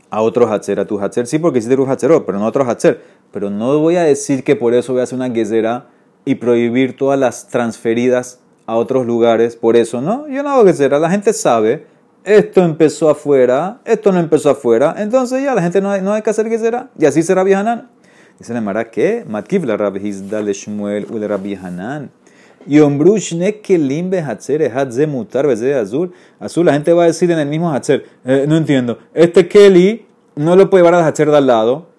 a 0.09 0.23
otro 0.23 0.51
Hatzer, 0.51 0.79
a 0.79 0.85
tu 0.85 0.99
Hatzer, 0.99 1.27
sí, 1.27 1.37
porque 1.37 1.59
hiciste 1.59 1.79
un 1.79 1.91
Hatzerot, 1.91 2.25
pero 2.25 2.39
no 2.39 2.45
a 2.45 2.47
otro 2.47 2.67
Hatzer. 2.67 3.03
Pero 3.31 3.51
no 3.51 3.77
voy 3.77 3.97
a 3.97 4.01
decir 4.01 4.43
que 4.43 4.55
por 4.55 4.73
eso 4.73 4.93
voy 4.93 5.01
a 5.01 5.03
hacer 5.03 5.15
una 5.15 5.29
gezera 5.29 5.89
y 6.25 6.35
prohibir 6.35 6.97
todas 6.97 7.19
las 7.19 7.47
transferidas 7.47 8.39
a 8.65 8.75
otros 8.75 9.05
lugares. 9.05 9.55
Por 9.55 9.75
eso, 9.75 10.01
no, 10.01 10.27
yo 10.27 10.43
no 10.43 10.49
hago 10.49 10.65
gezera. 10.65 10.99
La 10.99 11.09
gente 11.09 11.31
sabe, 11.33 11.85
esto 12.23 12.63
empezó 12.63 13.09
afuera, 13.09 13.79
esto 13.85 14.11
no 14.11 14.19
empezó 14.19 14.49
afuera. 14.49 14.95
Entonces 14.97 15.43
ya 15.43 15.53
la 15.53 15.61
gente 15.61 15.79
no 15.79 15.91
hay, 15.91 16.01
no 16.01 16.11
hay 16.11 16.23
que 16.23 16.31
hacer 16.31 16.49
gezera. 16.49 16.89
Y 16.99 17.05
así 17.05 17.21
será 17.21 17.41
Hanan. 17.41 17.89
Dice 18.39 18.53
la 18.53 18.59
Mara 18.59 18.89
que 18.89 19.23
Matkiv 19.27 19.63
la 19.63 19.77
Rabbi 19.77 20.09
Hizdal 20.09 20.47
Shmuel 20.47 21.05
u 21.09 21.25
Rabbi 21.25 21.55
Hanan. 21.55 22.11
Y 22.67 22.79
ombrushne 22.79 23.61
que 23.61 23.77
limbe 23.77 24.21
hatzer 24.21 24.75
hatze 24.75 25.05
mutar 25.05 25.47
de 25.47 25.75
azul. 25.75 26.11
Azul, 26.39 26.65
la 26.65 26.73
gente 26.73 26.91
va 26.93 27.03
a 27.03 27.05
decir 27.05 27.29
en 27.29 27.37
el 27.37 27.47
mismo 27.47 27.71
hatzer. 27.71 28.05
Eh, 28.25 28.45
no 28.47 28.57
entiendo. 28.57 28.97
Este 29.13 29.47
Kelly 29.47 30.07
no 30.35 30.55
lo 30.55 30.69
puede 30.69 30.83
llevar 30.83 30.99
al 30.99 31.07
hatzer 31.07 31.29
de 31.29 31.37
al 31.37 31.45
lado 31.45 31.94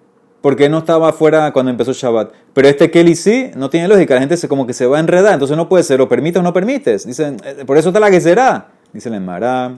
porque 0.47 0.69
no 0.69 0.77
estaba 0.77 1.09
afuera 1.09 1.51
cuando 1.51 1.71
empezó 1.71 1.91
Shabbat. 1.91 2.31
Pero 2.53 2.69
este 2.69 2.89
Kelly 2.89 3.17
sí, 3.17 3.51
no 3.57 3.69
tiene 3.69 3.89
lógica. 3.89 4.13
La 4.13 4.21
gente 4.21 4.37
se 4.37 4.47
como 4.47 4.65
que 4.65 4.71
se 4.71 4.85
va 4.85 4.95
a 4.95 5.01
enredar. 5.01 5.33
Entonces 5.33 5.57
no 5.57 5.67
puede 5.67 5.83
ser 5.83 5.99
o 5.99 6.07
permites 6.07 6.39
o 6.39 6.41
no 6.41 6.53
permites. 6.53 7.05
Dicen, 7.05 7.35
eh, 7.43 7.65
por 7.65 7.75
eso 7.75 7.89
está 7.89 7.99
la 7.99 8.09
que 8.09 8.21
será. 8.21 8.69
Dice 8.93 9.09
el 9.09 9.19
Mará. 9.19 9.75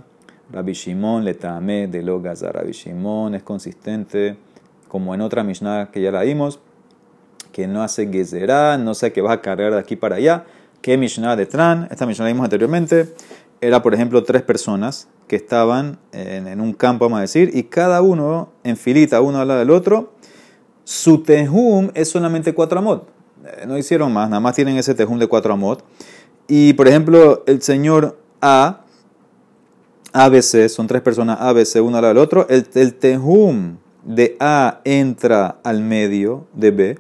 Rabbi 0.52 0.74
Shimon 0.74 1.26
le 1.26 1.34
tame 1.34 1.88
de 1.88 2.04
lo 2.04 2.22
Rabbi 2.22 2.72
Shimon 2.72 3.34
es 3.34 3.42
consistente, 3.42 4.38
como 4.88 5.16
en 5.16 5.22
otra 5.22 5.44
Mishnah 5.44 5.90
que 5.92 6.04
ya 6.04 6.12
la 6.12 6.22
vimos, 6.22 6.60
que 7.52 7.66
no 7.66 7.82
hace 7.82 8.08
gezerá, 8.08 8.78
no 8.78 8.94
sé 8.94 9.12
que 9.12 9.22
vas 9.22 9.34
a 9.34 9.42
cargar 9.42 9.74
de 9.74 9.80
aquí 9.80 9.96
para 9.96 10.18
allá 10.18 10.46
que 10.84 10.98
Mishnah 11.00 11.36
de 11.36 11.48
Tran, 11.48 11.88
esta 11.90 12.06
Mishnah 12.06 12.26
la 12.26 12.32
vimos 12.32 12.44
anteriormente, 12.44 13.12
era 13.60 13.82
por 13.82 13.96
ejemplo 13.96 14.24
tres 14.24 14.44
personas 14.44 15.08
que 15.28 15.36
estaban 15.36 16.00
en, 16.12 16.62
un 16.62 16.74
campo, 16.74 17.06
vamos 17.06 17.20
a 17.20 17.22
decir, 17.22 17.52
y 17.54 17.64
cada 17.64 18.02
uno 18.02 18.50
en 18.64 18.78
filita, 18.78 19.22
uno 19.22 19.40
al 19.40 19.48
lado 19.48 19.60
del 19.60 19.70
otro, 19.70 20.14
su 20.90 21.22
tejum 21.22 21.92
es 21.94 22.10
solamente 22.10 22.54
cuatro 22.54 22.80
amot. 22.80 23.08
Eh, 23.46 23.66
no 23.68 23.78
hicieron 23.78 24.12
más, 24.12 24.28
nada 24.30 24.40
más 24.40 24.56
tienen 24.56 24.76
ese 24.78 24.96
tejum 24.96 25.20
de 25.20 25.28
cuatro 25.28 25.54
amot. 25.54 25.84
Y 26.48 26.74
por 26.74 26.88
ejemplo, 26.88 27.44
el 27.46 27.62
señor 27.62 28.18
A, 28.42 28.86
ABC, 30.14 30.68
son 30.68 30.88
tres 30.88 31.04
personas 31.04 31.38
ABC, 31.40 31.76
uno 31.84 31.98
al 31.98 32.04
del 32.04 32.18
otro, 32.18 32.48
el, 32.50 32.68
el 32.74 32.96
tejum 32.96 33.78
de 34.04 34.36
A 34.40 34.82
entra 34.84 35.60
al 35.64 35.82
medio 35.82 36.48
de 36.54 36.72
B 36.72 36.98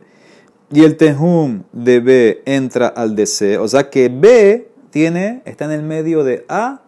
y 0.71 0.83
el 0.83 0.97
Tehum 0.97 1.63
de 1.73 1.99
B 1.99 2.43
entra 2.45 2.87
al 2.87 3.15
de 3.15 3.25
C. 3.25 3.57
O 3.57 3.67
sea 3.67 3.89
que 3.89 4.09
B 4.09 4.69
tiene, 4.91 5.41
está 5.45 5.65
en 5.65 5.71
el 5.71 5.81
medio 5.81 6.23
de 6.23 6.45
A 6.47 6.81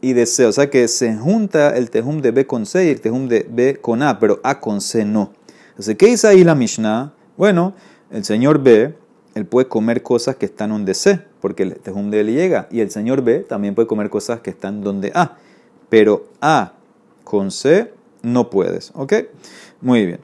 y 0.00 0.12
de 0.12 0.26
C. 0.26 0.46
O 0.46 0.52
sea 0.52 0.70
que 0.70 0.88
se 0.88 1.14
junta 1.14 1.76
el 1.76 1.90
Tehum 1.90 2.20
de 2.20 2.32
B 2.32 2.46
con 2.46 2.66
C 2.66 2.86
y 2.86 2.88
el 2.88 3.00
Tehum 3.00 3.28
de 3.28 3.46
B 3.48 3.76
con 3.80 4.02
A, 4.02 4.18
pero 4.18 4.40
A 4.42 4.60
con 4.60 4.80
C 4.80 5.04
no. 5.04 5.32
Entonces, 5.78 5.96
¿qué 5.96 6.06
dice 6.06 6.26
ahí 6.26 6.42
la 6.42 6.56
Mishnah? 6.56 7.12
Bueno, 7.36 7.72
el 8.10 8.24
señor 8.24 8.60
B, 8.60 8.96
él 9.36 9.46
puede 9.46 9.68
comer 9.68 10.02
cosas 10.02 10.34
que 10.34 10.46
están 10.46 10.70
donde 10.70 10.92
C, 10.92 11.20
porque 11.40 11.62
el 11.62 11.76
Tehum 11.76 12.10
de 12.10 12.18
él 12.18 12.34
llega. 12.34 12.66
Y 12.72 12.80
el 12.80 12.90
señor 12.90 13.22
B 13.22 13.46
también 13.48 13.76
puede 13.76 13.86
comer 13.86 14.10
cosas 14.10 14.40
que 14.40 14.50
están 14.50 14.82
donde 14.82 15.12
A. 15.14 15.36
Pero 15.88 16.26
A 16.40 16.72
con 17.22 17.52
C 17.52 17.92
no 18.22 18.50
puedes. 18.50 18.90
¿Ok? 18.96 19.12
Muy 19.80 20.04
bien. 20.04 20.18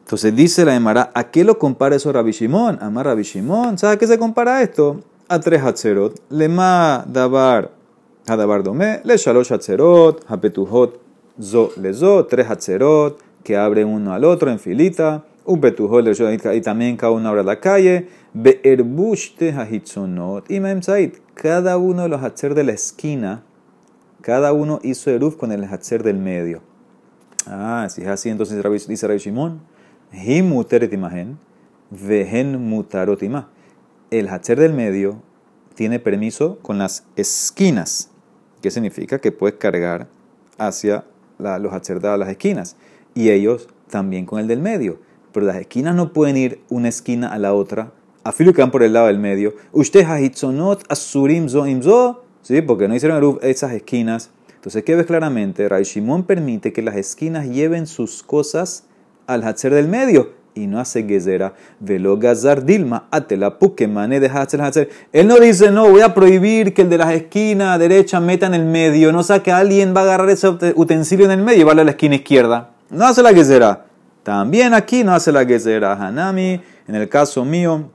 Entonces 0.00 0.34
dice 0.34 0.64
la 0.64 0.74
Emara, 0.74 1.12
¿a 1.14 1.30
qué 1.30 1.44
lo 1.44 1.60
compara 1.60 1.94
eso 1.94 2.12
Rabbi 2.12 2.32
Shimon? 2.32 2.78
Amar 2.82 3.06
Rabbi 3.06 3.22
Shimon, 3.22 3.78
¿sabes 3.78 3.98
qué 3.98 4.08
se 4.08 4.18
compara 4.18 4.62
esto? 4.62 5.00
A 5.28 5.38
tres 5.38 5.62
hatzerot. 5.62 6.20
ma 6.28 7.04
dabar, 7.06 7.70
hadabar 8.26 8.64
dome, 8.64 9.00
le 9.04 9.16
shalosh 9.16 9.52
hatzerot, 9.52 10.24
hapetuhot 10.26 11.00
zo 11.40 11.70
le 11.76 11.94
zo, 11.94 12.26
tres 12.26 12.50
hatzerot 12.50 13.31
que 13.42 13.56
abren 13.56 13.88
uno 13.88 14.12
al 14.12 14.24
otro 14.24 14.50
en 14.50 14.58
filita, 14.58 15.24
un 15.44 15.60
petujot 15.60 16.04
y 16.54 16.60
también 16.60 16.96
cada 16.96 17.12
uno 17.12 17.28
abre 17.28 17.44
la 17.44 17.60
calle, 17.60 18.08
be'erbushte 18.32 19.52
hahitzonot, 19.52 20.50
y 20.50 20.60
memzait, 20.60 21.18
cada 21.34 21.76
uno 21.78 22.02
de 22.02 22.08
los 22.08 22.22
hatzer 22.22 22.54
de 22.54 22.64
la 22.64 22.72
esquina, 22.72 23.42
cada 24.20 24.52
uno 24.52 24.78
hizo 24.82 25.10
eruf 25.10 25.36
con 25.36 25.50
el 25.50 25.64
hatzer 25.64 26.02
del 26.02 26.18
medio. 26.18 26.62
Ah, 27.46 27.88
si 27.90 28.02
es 28.02 28.08
así, 28.08 28.28
entonces 28.28 28.62
dice 28.86 29.06
Rabbi 29.06 29.18
Shimon, 29.18 29.60
imagen, 30.12 31.38
vehen 31.90 32.68
mutarotima. 32.68 33.50
El 34.10 34.28
hacher 34.28 34.58
del 34.58 34.74
medio 34.74 35.22
tiene 35.74 35.98
permiso 35.98 36.58
con 36.60 36.78
las 36.78 37.04
esquinas. 37.16 38.10
¿Qué 38.60 38.70
significa? 38.70 39.18
Que 39.18 39.32
puedes 39.32 39.58
cargar 39.58 40.06
hacia 40.58 41.04
los 41.38 41.72
hacher 41.72 42.00
de 42.00 42.16
las 42.16 42.28
esquinas. 42.28 42.76
Y 43.14 43.30
ellos 43.30 43.68
también 43.90 44.26
con 44.26 44.40
el 44.40 44.48
del 44.48 44.60
medio. 44.60 44.98
Pero 45.32 45.46
las 45.46 45.56
esquinas 45.56 45.94
no 45.94 46.12
pueden 46.12 46.36
ir 46.36 46.60
una 46.68 46.88
esquina 46.88 47.32
a 47.32 47.38
la 47.38 47.54
otra. 47.54 47.92
Afilo 48.24 48.52
que 48.52 48.62
van 48.62 48.70
por 48.70 48.82
el 48.82 48.92
lado 48.92 49.06
del 49.06 49.18
medio. 49.18 49.54
Usted 49.72 50.04
hahitzonot 50.04 50.84
asurim 50.88 51.48
zo 51.48 51.66
imzo. 51.66 52.24
Sí, 52.42 52.60
porque 52.62 52.88
no 52.88 52.94
hicieron 52.94 53.38
esas 53.42 53.72
esquinas. 53.72 54.30
Entonces, 54.54 54.84
¿qué 54.84 54.94
ves 54.94 55.06
claramente? 55.06 55.68
Ray 55.68 55.84
Shimon 55.84 56.24
permite 56.24 56.72
que 56.72 56.82
las 56.82 56.96
esquinas 56.96 57.48
lleven 57.48 57.86
sus 57.86 58.22
cosas 58.22 58.84
al 59.26 59.42
Hatzer 59.42 59.74
del 59.74 59.88
medio 59.88 60.30
y 60.54 60.66
no 60.66 60.78
hace 60.78 61.04
gezera. 61.04 61.54
Velo 61.80 62.18
gazar 62.18 62.64
dilma, 62.64 63.08
atela 63.10 63.58
mane 63.88 64.20
de 64.20 64.28
Hatzer 64.28 64.60
Hatzer. 64.60 64.88
Él 65.12 65.26
no 65.26 65.38
dice, 65.38 65.70
no, 65.70 65.90
voy 65.90 66.02
a 66.02 66.14
prohibir 66.14 66.74
que 66.74 66.82
el 66.82 66.90
de 66.90 66.98
las 66.98 67.12
esquinas 67.12 67.78
derecha 67.78 68.20
meta 68.20 68.46
en 68.46 68.54
el 68.54 68.64
medio. 68.64 69.12
No 69.12 69.22
sea 69.22 69.42
que 69.42 69.50
alguien 69.50 69.94
va 69.96 70.00
a 70.00 70.04
agarrar 70.04 70.30
ese 70.30 70.48
utensilio 70.76 71.24
en 71.24 71.32
el 71.32 71.42
medio 71.42 71.62
y 71.62 71.64
va 71.64 71.72
a 71.72 71.84
la 71.84 71.90
esquina 71.90 72.16
izquierda. 72.16 72.70
No 72.92 73.06
hace 73.06 73.22
la 73.22 73.34
gezera. 73.34 73.86
También 74.22 74.74
aquí 74.74 75.02
no 75.02 75.12
hace 75.12 75.32
la 75.32 75.44
gezera. 75.44 75.94
Hanami, 75.94 76.60
en 76.86 76.94
el 76.94 77.08
caso 77.08 77.44
mío, 77.44 77.90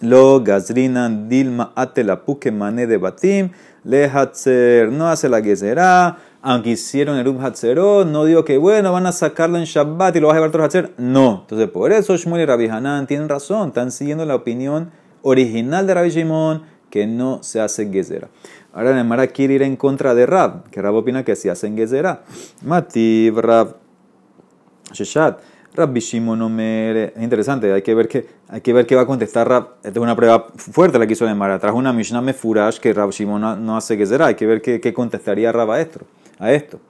lo 0.00 0.42
gazrina 0.42 1.08
dilma 1.08 1.72
atela 1.74 2.22
mane 2.52 2.86
de 2.86 2.98
batim. 2.98 3.50
Le 3.84 4.04
Hatzer 4.04 4.92
no 4.92 5.08
hace 5.08 5.28
la 5.30 5.40
gezera 5.40 6.18
aunque 6.42 6.70
hicieron 6.70 7.18
el 7.18 7.44
Hatzerot, 7.44 8.06
no 8.06 8.24
digo 8.24 8.44
que 8.44 8.58
bueno, 8.58 8.92
van 8.92 9.06
a 9.06 9.12
sacarlo 9.12 9.58
en 9.58 9.64
Shabbat 9.64 10.16
y 10.16 10.20
lo 10.20 10.28
vas 10.28 10.34
a 10.34 10.36
llevar 10.36 10.48
otro 10.50 10.64
Hatzer. 10.64 10.94
No. 10.96 11.40
Entonces, 11.42 11.68
por 11.68 11.92
eso 11.92 12.16
Shmuel 12.16 12.42
y 12.42 12.46
Rabbi 12.46 12.68
Hanan 12.68 13.06
tienen 13.06 13.28
razón, 13.28 13.68
están 13.68 13.90
siguiendo 13.90 14.24
la 14.24 14.34
opinión 14.34 14.90
original 15.22 15.86
de 15.86 15.94
Rabbi 15.94 16.10
Shimon 16.10 16.62
que 16.90 17.06
no 17.06 17.42
se 17.42 17.60
hace 17.60 17.90
Gezerah. 17.90 18.28
Ahora 18.72 18.94
Nemara 18.94 19.26
quiere 19.26 19.54
ir 19.54 19.62
en 19.62 19.76
contra 19.76 20.14
de 20.14 20.26
Rab, 20.26 20.70
que 20.70 20.80
Rab 20.80 20.94
opina 20.94 21.24
que 21.24 21.36
se 21.36 21.50
hacen 21.50 21.76
Gezerah. 21.76 22.22
Mativ, 22.62 23.38
Rab, 23.38 23.76
Sheshat. 24.92 25.40
Rabbi 25.74 26.00
Shimon 26.00 26.40
Omer, 26.42 27.12
es 27.14 27.22
interesante, 27.22 27.72
hay 27.72 27.82
que 27.82 27.94
ver 27.94 28.08
qué, 28.08 28.26
hay 28.48 28.62
que 28.62 28.72
ver 28.72 28.86
qué 28.86 28.96
va 28.96 29.02
a 29.02 29.06
contestar 29.06 29.48
Rab. 29.48 29.74
Esta 29.84 29.90
es 29.90 29.96
una 29.96 30.16
prueba 30.16 30.46
fuerte 30.56 30.98
la 30.98 31.06
que 31.06 31.12
hizo 31.12 31.26
Nemara. 31.26 31.58
Trajo 31.58 31.76
una 31.76 31.92
Mishnah 31.92 32.20
Mefurash 32.20 32.78
que 32.78 32.92
Rab 32.92 33.10
Shimon 33.10 33.64
no, 33.64 33.76
hace 33.76 33.96
Gezerah. 33.96 34.26
Hay 34.26 34.34
que 34.34 34.46
ver 34.46 34.60
qué, 34.60 34.80
qué 34.80 34.92
contestaría 34.92 35.52
Rab 35.52 35.70
a 35.70 35.80
esto 35.80 36.00
a 36.38 36.52
esto. 36.52 36.80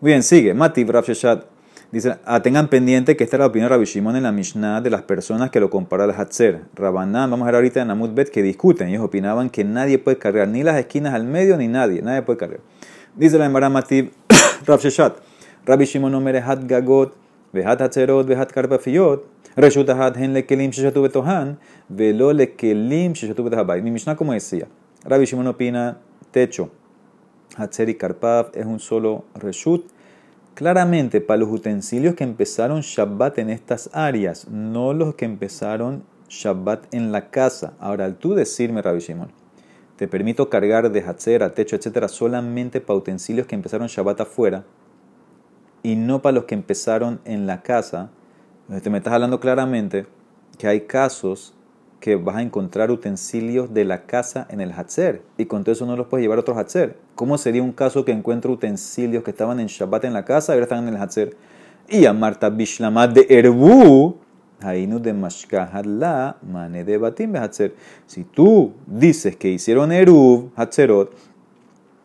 bien, 0.00 0.22
sigue. 0.22 0.54
Mativ 0.54 0.90
Rav 0.90 1.04
Sheshat 1.04 1.44
dice, 1.90 2.16
ah, 2.24 2.42
tengan 2.42 2.68
pendiente 2.68 3.16
que 3.16 3.24
esta 3.24 3.36
es 3.36 3.40
la 3.40 3.46
opinión 3.46 3.68
de 3.68 3.76
Rabbi 3.76 3.84
Shimon 3.84 4.16
en 4.16 4.24
la 4.24 4.32
Mishnah 4.32 4.80
de 4.80 4.90
las 4.90 5.02
personas 5.02 5.50
que 5.50 5.60
lo 5.60 5.70
comparan 5.70 6.10
al 6.10 6.16
Hatzer. 6.16 6.62
Rabanán, 6.74 7.30
vamos 7.30 7.44
a 7.44 7.46
ver 7.46 7.56
ahorita 7.56 7.82
en 7.82 7.90
Amud 7.90 8.10
Bet 8.10 8.30
que 8.30 8.42
discuten. 8.42 8.88
Ellos 8.88 9.02
opinaban 9.02 9.50
que 9.50 9.64
nadie 9.64 9.98
puede 9.98 10.18
cargar 10.18 10.48
ni 10.48 10.62
las 10.62 10.76
esquinas 10.76 11.14
al 11.14 11.24
medio 11.24 11.56
ni 11.56 11.68
nadie. 11.68 12.02
Nadie 12.02 12.22
puede 12.22 12.38
cargar. 12.38 12.60
Dice 13.14 13.38
la 13.38 13.46
Emara 13.46 13.68
Mativ 13.68 14.10
Rav 14.66 14.80
Sheshat. 14.80 15.16
Rabbi 15.64 15.84
Shimon 15.84 16.14
Omer 16.14 16.42
hat 16.42 16.66
gagot, 16.66 17.14
Vehat 17.54 17.80
Hatzerot, 17.80 18.26
Vehat 18.26 18.52
Karpafiyot, 18.52 19.22
Reshut 19.56 19.88
Ahat 19.88 20.16
Hen 20.16 20.34
Lekelim 20.34 20.72
Sheshatu 20.72 21.06
Betohan, 21.06 21.56
Velo 21.88 22.32
Lekelim 22.32 23.12
Sheshatu 23.12 23.48
Betahabay. 23.48 23.80
Mi 23.80 23.92
Mishnah, 23.92 24.16
como 24.16 24.32
decía, 24.32 24.66
Rabbi 25.04 25.24
Shimon 25.24 25.46
opina 25.46 25.98
techo. 26.32 26.70
Hatzer 27.56 27.88
y 27.88 27.94
Karpaf 27.94 28.56
es 28.56 28.66
un 28.66 28.80
solo 28.80 29.24
Reshut. 29.36 29.86
Claramente, 30.54 31.20
para 31.20 31.38
los 31.38 31.48
utensilios 31.48 32.16
que 32.16 32.24
empezaron 32.24 32.80
Shabbat 32.80 33.38
en 33.38 33.50
estas 33.50 33.88
áreas, 33.92 34.48
no 34.48 34.92
los 34.92 35.14
que 35.14 35.24
empezaron 35.24 36.02
Shabbat 36.28 36.92
en 36.92 37.12
la 37.12 37.30
casa. 37.30 37.74
Ahora, 37.78 38.04
al 38.04 38.16
tú 38.16 38.34
decirme, 38.34 38.82
Rabbi 38.82 38.98
Shimon, 38.98 39.30
te 39.96 40.08
permito 40.08 40.50
cargar 40.50 40.90
de 40.90 41.02
Hatzer 41.02 41.44
a 41.44 41.54
techo, 41.54 41.76
etcétera, 41.76 42.08
solamente 42.08 42.80
para 42.80 42.98
utensilios 42.98 43.46
que 43.46 43.54
empezaron 43.54 43.86
Shabbat 43.86 44.22
afuera 44.22 44.64
y 45.84 45.94
no 45.94 46.22
para 46.22 46.34
los 46.34 46.44
que 46.44 46.56
empezaron 46.56 47.20
en 47.24 47.46
la 47.46 47.62
casa. 47.62 48.10
Te 48.82 48.90
me 48.90 48.98
estás 48.98 49.12
hablando 49.12 49.38
claramente 49.38 50.06
que 50.58 50.66
hay 50.66 50.80
casos 50.80 51.54
que 52.00 52.16
vas 52.16 52.36
a 52.36 52.42
encontrar 52.42 52.90
utensilios 52.90 53.72
de 53.72 53.84
la 53.84 54.06
casa 54.06 54.46
en 54.50 54.60
el 54.60 54.72
Hatzer 54.72 55.22
y 55.38 55.44
con 55.44 55.62
todo 55.62 55.72
eso 55.72 55.86
no 55.86 55.96
los 55.96 56.06
puedes 56.06 56.22
llevar 56.22 56.38
a 56.38 56.40
otro 56.40 56.58
Hatzer. 56.58 56.96
¿Cómo 57.14 57.38
sería 57.38 57.62
un 57.62 57.72
caso 57.72 58.04
que 58.04 58.12
encuentro 58.12 58.52
utensilios 58.52 59.22
que 59.22 59.30
estaban 59.30 59.60
en 59.60 59.66
Shabbat 59.66 60.04
en 60.04 60.14
la 60.14 60.24
casa 60.24 60.52
y 60.52 60.54
ahora 60.54 60.64
están 60.64 60.88
en 60.88 60.94
el 60.94 61.00
Hatzer? 61.00 61.36
Y 61.88 62.06
a 62.06 62.14
Marta 62.14 62.48
Bishlamat 62.48 63.12
de 63.12 63.26
Erbu, 63.28 64.16
Hainu 64.60 65.00
de 65.00 65.14
la 65.84 66.36
mane 66.42 66.84
de 66.84 66.96
Batim. 66.96 67.34
Si 68.06 68.24
tú 68.24 68.72
dices 68.86 69.36
que 69.36 69.50
hicieron 69.50 69.92
Eruv, 69.92 70.50
Hatzerot, 70.56 71.14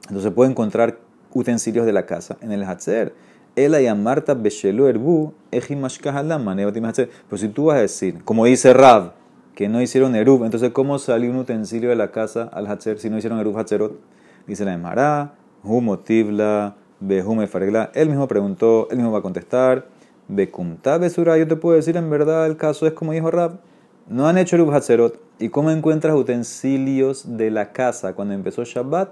entonces 0.09 0.33
puedes 0.33 0.51
encontrar 0.51 0.99
utensilios 1.33 1.85
de 1.85 1.93
la 1.93 2.05
casa 2.05 2.37
en 2.41 2.51
el 2.51 2.63
Hatzer. 2.63 3.28
Ela 3.65 3.81
y 3.81 3.95
Marta 3.95 4.33
Beshelu 4.33 4.87
Erbu. 4.87 5.33
Pero 5.51 7.37
si 7.37 7.49
tú 7.49 7.65
vas 7.65 7.77
a 7.77 7.81
decir, 7.81 8.23
como 8.23 8.45
dice 8.45 8.73
Rav, 8.73 9.13
que 9.59 9.67
no 9.67 9.81
hicieron 9.81 10.15
Eruv. 10.15 10.45
Entonces, 10.45 10.71
¿cómo 10.71 10.97
salió 10.99 11.29
un 11.29 11.35
utensilio 11.35 11.89
de 11.89 11.97
la 11.97 12.11
casa 12.11 12.49
al 12.53 12.67
Hatzer 12.67 12.97
si 12.97 13.09
no 13.09 13.17
hicieron 13.17 13.39
Eruv 13.39 13.59
Hatzerot? 13.59 13.99
Dice 14.47 14.63
la 14.63 14.73
Emara, 14.73 15.33
Humotivla, 15.65 16.77
Behume 17.01 17.45
Fargla. 17.45 17.91
Él 17.93 18.07
mismo 18.07 18.25
preguntó, 18.29 18.87
él 18.89 18.95
mismo 18.95 19.11
va 19.11 19.19
a 19.19 19.21
contestar. 19.21 19.87
Bekumta 20.29 20.97
Besura, 20.97 21.37
yo 21.37 21.45
te 21.45 21.57
puedo 21.57 21.75
decir, 21.75 21.97
en 21.97 22.09
verdad, 22.09 22.45
el 22.45 22.55
caso 22.55 22.87
es 22.87 22.93
como 22.93 23.11
dijo 23.11 23.31
Rab. 23.31 23.59
No 24.07 24.29
han 24.29 24.37
hecho 24.37 24.55
Eruv 24.55 24.73
Hatzerot. 24.73 25.19
¿Y 25.39 25.49
cómo 25.49 25.71
encuentras 25.71 26.15
utensilios 26.15 27.37
de 27.37 27.51
la 27.51 27.73
casa 27.73 28.13
cuando 28.13 28.33
empezó 28.33 28.63
Shabbat? 28.63 29.09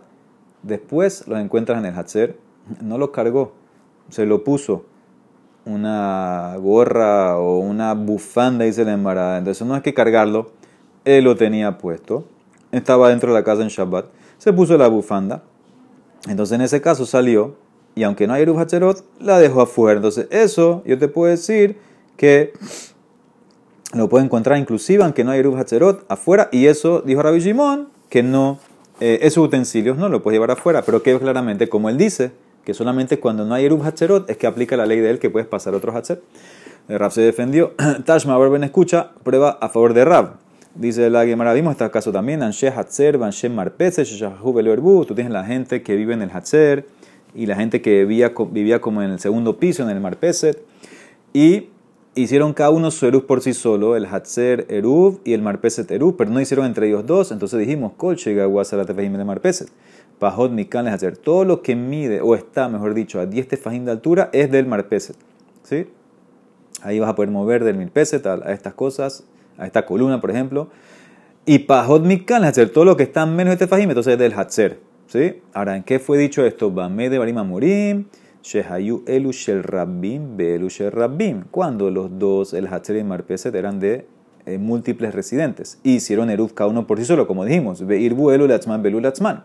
Después 0.63 1.27
los 1.27 1.39
encuentras 1.39 1.79
en 1.79 1.87
el 1.87 1.93
Hatzer. 1.93 2.37
No 2.81 2.97
los 2.97 3.09
cargó, 3.09 3.51
se 4.09 4.25
lo 4.25 4.43
puso 4.43 4.85
una 5.67 6.55
gorra 6.57 7.37
o 7.37 7.59
una 7.59 7.93
bufanda, 7.93 8.65
dice 8.65 8.85
la 8.85 8.93
embarada. 8.93 9.37
Entonces 9.37 9.67
no 9.67 9.75
hay 9.75 9.81
que 9.81 9.93
cargarlo. 9.93 10.51
Él 11.05 11.25
lo 11.25 11.35
tenía 11.35 11.77
puesto. 11.77 12.25
Estaba 12.71 13.09
dentro 13.09 13.33
de 13.33 13.39
la 13.39 13.43
casa 13.43 13.61
en 13.61 13.67
Shabbat. 13.67 14.05
Se 14.37 14.53
puso 14.53 14.77
la 14.77 14.87
bufanda. 14.87 15.43
Entonces 16.27 16.55
en 16.55 16.61
ese 16.61 16.81
caso 16.81 17.05
salió. 17.05 17.55
Y 17.95 18.03
aunque 18.03 18.27
no 18.27 18.33
hay 18.33 18.43
Eruv 18.43 18.59
Hacherot, 18.59 19.03
la 19.19 19.39
dejó 19.39 19.61
afuera. 19.61 19.97
Entonces 19.97 20.27
eso 20.31 20.83
yo 20.85 20.97
te 20.97 21.07
puedo 21.07 21.29
decir 21.29 21.77
que 22.15 22.53
lo 23.93 24.09
puedo 24.09 24.23
encontrar 24.23 24.57
inclusive 24.57 25.03
aunque 25.03 25.23
no 25.23 25.31
hay 25.31 25.39
Eruv 25.39 25.57
Hacherot 25.57 26.05
afuera. 26.07 26.49
Y 26.51 26.67
eso 26.67 27.01
dijo 27.01 27.21
Rabbi 27.21 27.39
Shimon 27.39 27.89
que 28.09 28.23
no, 28.23 28.59
eh, 28.99 29.19
esos 29.23 29.45
utensilios 29.45 29.97
no 29.97 30.07
lo 30.07 30.21
puedes 30.21 30.35
llevar 30.35 30.51
afuera. 30.51 30.83
Pero 30.83 31.03
que 31.03 31.17
claramente 31.19 31.67
como 31.67 31.89
él 31.89 31.97
dice 31.97 32.31
que 32.67 32.73
solamente 32.73 33.17
cuando 33.21 33.45
no 33.45 33.53
hay 33.53 33.63
Eruv 33.63 33.81
Hatzerot 33.81 34.29
es 34.29 34.35
que 34.35 34.45
aplica 34.45 34.75
la 34.75 34.85
ley 34.85 34.99
de 34.99 35.09
él 35.09 35.19
que 35.19 35.29
puedes 35.29 35.47
pasar 35.47 35.73
otro 35.73 35.95
Hatzer. 35.95 36.21
Rab 36.89 37.13
se 37.13 37.21
defendió. 37.21 37.73
Tashma 38.05 38.37
Ben 38.37 38.65
escucha, 38.65 39.11
prueba 39.23 39.57
a 39.61 39.69
favor 39.69 39.93
de 39.93 40.03
Rab. 40.03 40.33
Dice 40.75 41.09
la 41.09 41.25
Gemara, 41.25 41.53
vimos 41.53 41.71
este 41.71 41.89
caso 41.91 42.11
también, 42.11 42.43
Anshe 42.43 42.67
Hatzer, 42.67 43.23
Anshe 43.23 43.47
Marpese. 43.47 44.03
Tú 44.03 45.15
tienes 45.15 45.31
la 45.31 45.45
gente 45.45 45.81
que 45.81 45.95
vive 45.95 46.13
en 46.13 46.23
el 46.23 46.29
Hatzer 46.29 46.85
y 47.33 47.45
la 47.45 47.55
gente 47.55 47.81
que 47.81 48.03
vivía, 48.03 48.33
vivía 48.51 48.81
como 48.81 49.01
en 49.01 49.11
el 49.11 49.19
segundo 49.21 49.55
piso, 49.59 49.83
en 49.83 49.89
el 49.89 50.01
Marpeset. 50.01 50.61
Y 51.31 51.69
hicieron 52.15 52.51
cada 52.51 52.71
uno 52.71 52.91
su 52.91 53.07
Eruv 53.07 53.27
por 53.27 53.39
sí 53.39 53.53
solo, 53.53 53.95
el 53.95 54.07
Hatzer 54.07 54.65
Eruv 54.67 55.21
y 55.23 55.31
el 55.31 55.41
Marpeset 55.41 55.89
Eruv, 55.89 56.17
pero 56.17 56.31
no 56.31 56.41
hicieron 56.41 56.65
entre 56.65 56.89
ellos 56.89 57.05
dos. 57.05 57.31
Entonces 57.31 57.59
dijimos, 57.59 57.93
Kolche 57.95 58.33
Gawasarat 58.33 58.89
de 58.89 59.23
Marpeset. 59.23 59.69
Pajot 60.19 60.51
Mikan 60.51 60.87
hacer. 60.87 61.17
Todo 61.17 61.45
lo 61.45 61.61
que 61.61 61.75
mide, 61.75 62.21
o 62.21 62.35
está, 62.35 62.69
mejor 62.69 62.93
dicho, 62.93 63.19
a 63.19 63.25
10 63.25 63.47
tefajín 63.47 63.85
de 63.85 63.91
altura 63.91 64.29
es 64.33 64.51
del 64.51 64.65
marpeset. 64.65 65.15
¿Sí? 65.63 65.87
Ahí 66.81 66.99
vas 66.99 67.09
a 67.09 67.15
poder 67.15 67.31
mover 67.31 67.63
del 67.63 67.75
mirpeset 67.75 68.25
a, 68.25 68.51
estas 68.51 68.73
cosas, 68.73 69.23
a 69.57 69.65
esta 69.65 69.85
columna, 69.85 70.21
por 70.21 70.31
ejemplo. 70.31 70.69
Y 71.45 71.59
Pajot 71.59 72.03
Mikan 72.03 72.43
hacer. 72.43 72.69
Todo 72.69 72.85
lo 72.85 72.97
que 72.97 73.03
está 73.03 73.25
menos 73.25 73.53
de 73.53 73.57
tefajim, 73.57 73.89
entonces 73.89 74.13
es 74.13 74.19
del 74.19 74.33
Hatzer. 74.33 74.79
¿Sí? 75.07 75.41
Ahora, 75.53 75.77
¿en 75.77 75.83
qué 75.83 75.99
fue 75.99 76.17
dicho 76.17 76.45
esto? 76.45 76.71
Bame 76.71 77.09
de 77.09 77.17
Barima 77.17 77.43
Morim. 77.43 78.05
Shehayu 78.43 79.03
Elu 79.07 79.31
Shel 79.31 79.63
Rabbim, 79.63 80.37
Belu 80.37 80.69
Shel 80.69 80.91
Rabbim. 80.91 81.43
Cuando 81.51 81.89
los 81.91 82.17
dos, 82.17 82.53
el 82.53 82.67
Hatzer 82.67 82.95
y 82.95 82.99
el 82.99 83.05
Marpeset, 83.05 83.53
eran 83.55 83.79
de 83.79 84.07
eh, 84.45 84.57
múltiples 84.57 85.13
residentes. 85.13 85.79
hicieron 85.83 86.29
Eruv 86.29 86.53
cada 86.53 86.69
uno 86.69 86.87
por 86.87 86.97
sí 86.97 87.05
solo, 87.05 87.27
como 87.27 87.45
dijimos. 87.45 87.85
Beir 87.85 88.13
Buelu 88.13 88.47
Latzman, 88.47 88.81
Belu 88.81 89.01
Latzman 89.01 89.43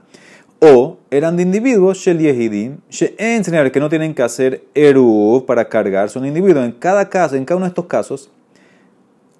o 0.64 0.98
eran 1.10 1.36
de 1.36 1.42
individuos, 1.42 1.98
Shel 1.98 2.20
Yehidim, 2.20 2.78
que 2.88 3.80
no 3.80 3.88
tienen 3.88 4.14
que 4.14 4.22
hacer 4.22 4.62
Eruv 4.76 5.44
para 5.44 5.68
cargar, 5.68 6.08
son 6.08 6.24
individuos. 6.24 6.64
En 6.64 6.70
cada 6.70 7.08
caso, 7.08 7.34
en 7.34 7.44
cada 7.44 7.56
uno 7.56 7.66
de 7.66 7.70
estos 7.70 7.86
casos, 7.86 8.30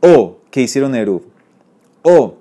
o 0.01 0.39
que 0.51 0.63
hicieron 0.63 0.97
Eruv, 0.97 1.23
o 2.03 2.39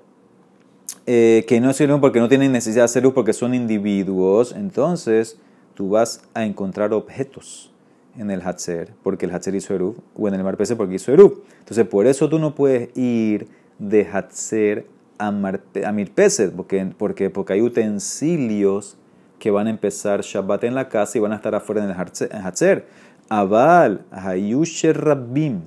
eh, 1.06 1.44
que 1.46 1.60
no 1.60 1.70
hicieron 1.70 2.00
porque 2.00 2.18
no 2.18 2.28
tienen 2.28 2.50
necesidad 2.50 2.82
de 2.82 2.86
hacer 2.86 3.02
Eruv 3.04 3.14
porque 3.14 3.32
son 3.32 3.54
individuos, 3.54 4.50
entonces 4.50 5.38
tú 5.74 5.90
vas 5.90 6.22
a 6.34 6.44
encontrar 6.44 6.92
objetos 6.92 7.70
en 8.18 8.32
el 8.32 8.42
Hatzer, 8.42 8.94
porque 9.04 9.26
el 9.26 9.32
Hatzer 9.32 9.54
hizo 9.54 9.76
Eruv, 9.76 9.94
o 10.16 10.26
en 10.26 10.34
el 10.34 10.42
Marpese 10.42 10.74
porque 10.74 10.96
hizo 10.96 11.12
Eruv. 11.12 11.42
Entonces, 11.60 11.86
por 11.86 12.08
eso 12.08 12.28
tú 12.28 12.40
no 12.40 12.56
puedes 12.56 12.88
ir 12.96 13.46
de 13.78 14.08
Hatzer 14.12 14.86
a, 15.18 15.30
Mirpeset, 15.30 16.52
porque, 16.54 16.92
porque, 16.96 17.30
porque 17.30 17.52
hay 17.54 17.62
utensilios 17.62 18.96
que 19.38 19.50
van 19.50 19.66
a 19.66 19.70
empezar 19.70 20.20
Shabbat 20.22 20.64
en 20.64 20.74
la 20.74 20.88
casa 20.88 21.18
y 21.18 21.20
van 21.20 21.32
a 21.32 21.36
estar 21.36 21.54
afuera 21.54 21.84
en 21.84 21.90
el 21.90 21.96
Hatzer. 21.96 22.86
Abal, 23.28 24.04
Hayusher 24.10 25.00
Rabbim, 25.00 25.62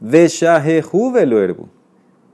Veshahehu 0.00 1.12
Veluerbu, 1.12 1.68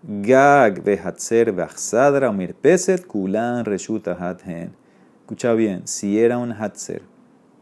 Gag, 0.02 0.82
Vehatzer, 0.82 1.52
Vachsadra, 1.52 2.30
Mirpeset, 2.30 3.06
Kulan, 3.06 3.64
Reshuta, 3.64 4.16
Hathen. 4.18 4.72
Escucha 5.20 5.54
bien, 5.54 5.88
si 5.88 6.18
era 6.20 6.36
un 6.36 6.52
Hatzer 6.52 7.02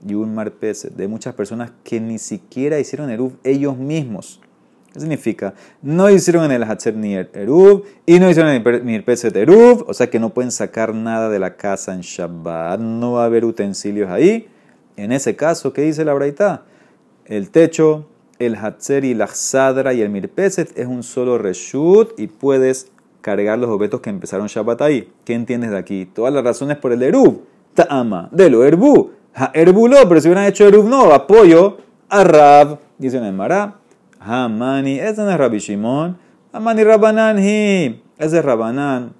y 0.06 0.14
un 0.14 0.34
Marpeset 0.34 0.92
de 0.94 1.06
muchas 1.06 1.34
personas 1.34 1.72
que 1.84 2.00
ni 2.00 2.18
siquiera 2.18 2.78
hicieron 2.80 3.08
Eruv 3.10 3.34
ellos 3.44 3.76
mismos, 3.76 4.40
¿Qué 4.92 5.00
significa? 5.00 5.54
No 5.80 6.10
hicieron 6.10 6.44
en 6.44 6.52
el 6.52 6.64
Hatzer 6.64 6.94
ni 6.94 7.14
Eruv 7.14 7.84
y 8.04 8.20
no 8.20 8.28
hicieron 8.28 8.52
en 8.52 8.88
el 8.88 9.04
Peset 9.04 9.34
Eruv, 9.34 9.84
o 9.88 9.94
sea 9.94 10.10
que 10.10 10.18
no 10.18 10.30
pueden 10.34 10.50
sacar 10.50 10.94
nada 10.94 11.30
de 11.30 11.38
la 11.38 11.56
casa 11.56 11.94
en 11.94 12.02
Shabbat, 12.02 12.78
no 12.78 13.12
va 13.12 13.22
a 13.22 13.26
haber 13.26 13.44
utensilios 13.44 14.10
ahí. 14.10 14.48
En 14.96 15.10
ese 15.12 15.34
caso, 15.34 15.72
¿qué 15.72 15.82
dice 15.82 16.04
la 16.04 16.12
Braita? 16.12 16.64
El 17.24 17.50
techo, 17.50 18.06
el 18.38 18.56
Hatzer 18.56 19.04
y 19.06 19.14
la 19.14 19.28
Zadra 19.28 19.94
y 19.94 20.02
el 20.02 20.10
Mirpeset 20.10 20.76
es 20.78 20.86
un 20.86 21.02
solo 21.02 21.38
reshut 21.38 22.12
y 22.18 22.26
puedes 22.26 22.92
cargar 23.22 23.58
los 23.58 23.70
objetos 23.70 24.02
que 24.02 24.10
empezaron 24.10 24.48
Shabbat 24.48 24.82
ahí. 24.82 25.10
¿Qué 25.24 25.32
entiendes 25.32 25.70
de 25.70 25.78
aquí? 25.78 26.04
Todas 26.04 26.34
las 26.34 26.44
razones 26.44 26.76
por 26.76 26.92
el 26.92 27.02
Eruv. 27.02 27.40
Ta'ama, 27.72 28.28
de 28.30 28.50
lo 28.50 28.64
Erbu. 28.64 29.12
Ha 29.34 29.50
Erbulo, 29.54 29.96
pero 30.06 30.20
si 30.20 30.28
hubieran 30.28 30.44
hecho 30.44 30.66
Eruv 30.66 30.86
no, 30.86 31.12
apoyo 31.12 31.78
a 32.10 32.24
Rab, 32.24 32.78
dice 32.98 33.16
el 33.16 33.32
Mará. 33.32 33.78
Hamani, 34.24 34.98
ese 34.98 35.22
no 35.22 35.30
es 35.30 35.36
Rabbi 35.36 35.58
Shimon. 35.58 36.16
Hamani 36.52 36.84
Rabanan 36.84 37.38
hi. 37.38 38.02
Ese 38.18 38.38
es 38.38 38.44
Rabanan. 38.44 39.12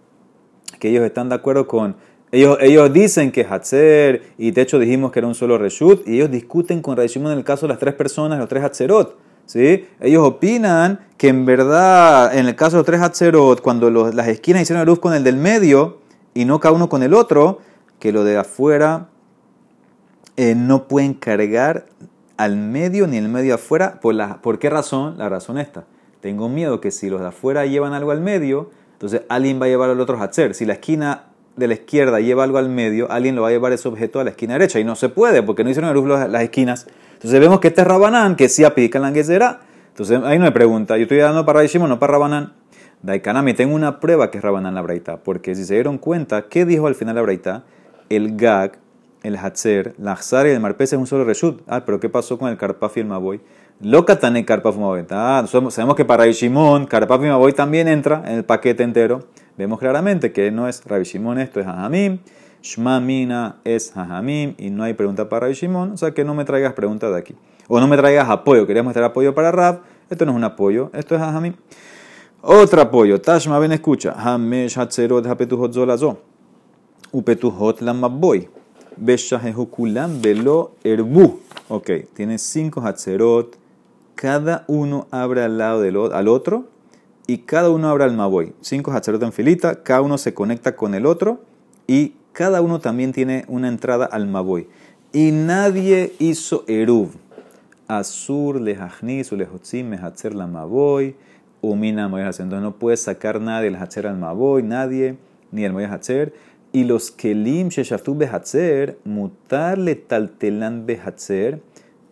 Que 0.79 0.91
ellos 0.91 1.05
están 1.05 1.29
de 1.29 1.35
acuerdo 1.35 1.67
con. 1.67 1.97
Ellos, 2.31 2.57
ellos 2.61 2.93
dicen 2.93 3.31
que 3.31 3.45
Hatzer, 3.45 4.23
y 4.38 4.53
de 4.53 4.62
hecho 4.62 4.79
dijimos 4.79 5.12
que 5.12 5.19
era 5.19 5.29
un 5.29 5.35
solo 5.35 5.59
Reshut, 5.59 6.07
y 6.09 6.15
ellos 6.15 6.31
discuten 6.31 6.81
con 6.81 6.97
Rabbi 6.97 7.09
Shimon 7.09 7.33
en 7.33 7.38
el 7.38 7.45
caso 7.45 7.67
de 7.67 7.71
las 7.71 7.79
tres 7.79 7.95
personas, 7.95 8.38
los 8.38 8.49
tres 8.49 8.65
Hatzerot. 8.65 9.19
¿sí? 9.45 9.87
Ellos 10.01 10.27
opinan 10.27 11.01
que 11.19 11.29
en 11.29 11.45
verdad, 11.45 12.35
en 12.37 12.47
el 12.47 12.57
caso 12.57 12.77
de 12.77 12.79
los 12.79 12.87
tres 12.87 13.01
Hatzerot, 13.01 13.61
cuando 13.61 13.91
las 13.91 14.29
esquinas 14.29 14.62
hicieron 14.62 14.87
luz 14.87 14.99
con 14.99 15.12
el 15.15 15.25
del 15.25 15.37
medio 15.37 15.99
y 16.33 16.47
no 16.47 16.59
cada 16.59 16.75
uno 16.75 16.88
con 16.88 17.03
el 17.03 17.12
otro, 17.12 17.59
que 17.99 18.12
lo 18.12 18.25
de 18.25 18.38
afuera 18.38 19.09
eh, 20.37 20.55
no 20.57 20.88
pueden 20.88 21.12
cargar 21.15 21.85
al 22.37 22.57
medio 22.57 23.07
ni 23.07 23.16
el 23.16 23.29
medio 23.29 23.55
afuera. 23.55 24.01
¿Por, 24.01 24.14
la, 24.14 24.40
¿Por 24.42 24.59
qué 24.59 24.71
razón? 24.71 25.18
La 25.18 25.29
razón 25.29 25.59
esta. 25.59 25.85
Tengo 26.21 26.49
miedo 26.49 26.81
que 26.81 26.90
si 26.90 27.11
los 27.11 27.21
de 27.21 27.29
afuera 27.29 27.66
llevan 27.66 27.92
algo 27.92 28.11
al 28.11 28.21
medio, 28.21 28.71
entonces 28.92 29.23
alguien 29.29 29.61
va 29.61 29.66
a 29.66 29.68
llevar 29.68 29.90
al 29.90 30.01
otro 30.01 30.21
Hatzer. 30.21 30.55
Si 30.55 30.64
la 30.64 30.75
esquina 30.75 31.25
de 31.57 31.66
la 31.66 31.75
izquierda 31.75 32.21
lleva 32.21 32.45
algo 32.45 32.59
al 32.59 32.68
medio, 32.68 33.11
alguien 33.11 33.35
lo 33.35 33.42
va 33.42 33.49
a 33.49 33.51
llevar 33.51 33.73
ese 33.73 33.88
objeto 33.88 34.21
a 34.21 34.25
la 34.25 34.31
esquina 34.31 34.55
derecha. 34.55 34.79
Y 34.79 34.85
no 34.85 34.95
se 34.95 35.09
puede, 35.09 35.42
porque 35.42 35.64
no 35.64 35.71
hicieron 35.71 35.92
luz 35.95 36.07
las 36.07 36.42
esquinas. 36.42 36.87
Entonces 37.14 37.40
vemos 37.40 37.61
que 37.61 37.68
este 37.68 37.83
es 37.83 37.87
Rabanán, 37.87 38.37
que 38.37 38.49
sí 38.49 38.64
aplica 38.64 38.99
la 38.99 39.12
será. 39.23 39.61
Entonces 39.88 40.21
ahí 40.25 40.38
no 40.38 40.45
me 40.45 40.53
pregunta, 40.53 40.97
yo 40.97 41.03
estoy 41.03 41.18
dando 41.18 41.45
para 41.45 41.61
Rishimo, 41.61 41.87
no 41.87 41.99
para 41.99 42.12
Rabanán. 42.12 42.53
Daikanami, 43.03 43.53
tengo 43.53 43.75
una 43.75 44.01
prueba 44.01 44.31
que 44.31 44.38
es 44.38 44.45
Rabanán 44.45 44.75
la 44.75 44.83
Braita, 44.83 45.18
porque 45.18 45.55
si 45.55 45.64
se 45.64 45.75
dieron 45.75 45.99
cuenta, 45.99 46.49
¿qué 46.49 46.64
dijo 46.64 46.87
al 46.87 46.95
final 46.95 47.16
la 47.16 47.23
Braita? 47.23 47.64
El 48.09 48.37
gag 48.37 48.79
el 49.22 49.37
Hatzer, 49.37 49.94
la 49.98 50.12
Hazar 50.12 50.46
y 50.46 50.50
el 50.50 50.61
Marpes 50.61 50.92
es 50.92 50.98
un 50.98 51.06
solo 51.06 51.24
reshut. 51.24 51.62
Ah, 51.66 51.85
pero 51.85 52.00
¿qué 52.00 52.08
pasó 52.08 52.38
con 52.38 52.50
el 52.50 52.56
Karpaf 52.56 52.96
y 52.96 53.00
el 53.00 53.06
Maboy? 53.06 53.40
Lo 53.80 54.04
Katane 54.04 54.44
Karpaf 54.44 54.76
Maboy. 54.76 55.04
Ah, 55.11 55.44
sabemos 55.48 55.96
que 55.96 56.04
para 56.04 56.26
Shimon, 56.26 56.87
Karpaf 56.87 57.22
y 57.22 57.26
Maboy 57.26 57.52
también 57.52 57.88
entra 57.88 58.22
en 58.26 58.37
el 58.37 58.44
paquete 58.44 58.82
entero. 58.82 59.24
Vemos 59.56 59.78
claramente 59.78 60.32
que 60.32 60.50
no 60.50 60.66
es 60.66 60.85
Rabbi 60.85 61.04
Shimon, 61.04 61.38
esto 61.38 61.61
es 61.61 61.66
Hajamim. 61.66 62.18
Shma 62.62 63.00
Mina 63.00 63.56
es 63.64 63.96
Hajamim 63.96 64.54
y 64.56 64.70
no 64.70 64.85
hay 64.85 64.94
pregunta 64.94 65.28
para 65.28 65.46
Rabbi 65.46 65.54
Shimon. 65.54 65.92
O 65.92 65.96
sea 65.96 66.12
que 66.12 66.24
no 66.24 66.35
me 66.35 66.44
traigas 66.44 66.72
preguntas 66.72 67.11
de 67.12 67.18
aquí. 67.18 67.35
O 67.68 67.78
no 67.80 67.87
me 67.87 67.96
traigas 67.96 68.28
apoyo. 68.30 68.66
Queríamos 68.66 68.92
traer 68.92 69.06
apoyo 69.06 69.35
para 69.35 69.52
Rab. 69.52 69.80
Esto 70.08 70.24
no 70.24 70.32
es 70.32 70.37
un 70.37 70.44
apoyo, 70.44 70.90
esto 70.94 71.14
es 71.14 71.20
Hajamim. 71.20 71.54
Otro 72.40 72.80
apoyo. 72.80 73.20
Tashma 73.20 73.58
ven 73.58 73.72
escucha. 73.72 74.14
Hamesh 74.16 74.78
Hatzerot 74.78 75.26
Hapetuhot 75.26 75.72
Zolazo. 75.72 76.18
Upetuhot 77.12 77.80
Lamaboy. 77.82 78.62
Beshahehukulam 78.96 80.20
Velo 80.20 80.72
Erbu. 80.85 81.40
Ok, 81.68 81.90
tiene 82.14 82.38
cinco 82.38 82.81
Hatzerot. 82.81 83.57
Cada 84.14 84.64
uno 84.68 85.07
abre 85.11 85.42
al 85.42 85.59
lado 85.59 85.81
del 85.81 85.96
al 85.96 86.28
otro 86.28 86.68
y 87.26 87.38
cada 87.38 87.70
uno 87.70 87.88
abre 87.88 88.05
al 88.05 88.16
Maboy. 88.16 88.52
Cinco 88.61 88.92
Hatzerot 88.92 89.22
en 89.22 89.33
filita, 89.33 89.83
cada 89.83 90.02
uno 90.02 90.18
se 90.18 90.35
conecta 90.35 90.76
con 90.76 90.94
el 90.94 91.07
otro 91.07 91.40
y 91.87 92.14
cada 92.33 92.61
uno 92.61 92.81
también 92.81 93.12
tiene 93.12 93.44
una 93.48 93.68
entrada 93.68 94.07
al 94.07 94.26
Maboy. 94.26 94.68
Y 95.12 95.31
nadie 95.31 96.14
hizo 96.18 96.64
Eruv. 96.66 97.11
Asur, 97.88 98.61
Lehachnis, 98.61 99.33
Lehotzim, 99.33 99.88
Mehatzer, 99.88 100.35
la 100.35 100.46
Maboy, 100.46 101.14
Umina, 101.61 102.09
Moy 102.09 102.22
Entonces 102.22 102.61
no 102.61 102.72
puedes 102.72 103.02
sacar 103.02 103.40
nada 103.40 103.61
del 103.61 103.76
Hatzer 103.76 104.07
al 104.07 104.16
Maboy, 104.16 104.62
nadie, 104.62 105.16
ni 105.50 105.64
el 105.64 105.72
Moy 105.72 105.85
Hatzer. 105.85 106.35
Y 106.72 106.85
los 106.85 107.11
Kelim, 107.11 107.68
Sheshaftu 107.68 108.14
Behatzer, 108.14 108.96
Mutarle 109.04 109.94
Taltelan 109.94 110.87
Behatzer, 110.87 111.61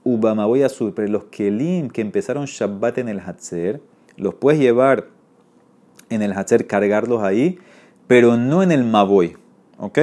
Ubamaboy 0.04 0.62
Asur. 0.62 0.94
Pero 0.94 1.08
los 1.08 1.24
Kelim 1.24 1.88
que 1.88 2.02
empezaron 2.02 2.44
Shabbat 2.44 2.98
en 2.98 3.08
el 3.08 3.20
Hatzer, 3.20 3.80
los 4.16 4.34
puedes 4.34 4.60
llevar 4.60 5.06
en 6.10 6.22
el 6.22 6.32
Hatzer, 6.32 6.66
cargarlos 6.66 7.22
ahí, 7.22 7.58
pero 8.06 8.36
no 8.36 8.62
en 8.62 8.72
el 8.72 8.84
Maboy. 8.84 9.36
¿Ok? 9.78 9.98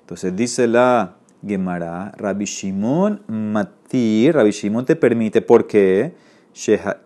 Entonces 0.00 0.34
dice 0.34 0.66
la 0.66 1.16
Gemara, 1.46 2.12
Rabbi 2.16 2.44
Shimon 2.44 3.22
Matir, 3.28 4.34
Rabbi 4.34 4.50
Shimon 4.50 4.84
te 4.84 4.96
permite, 4.96 5.42
¿por 5.42 5.66
qué? 5.66 6.12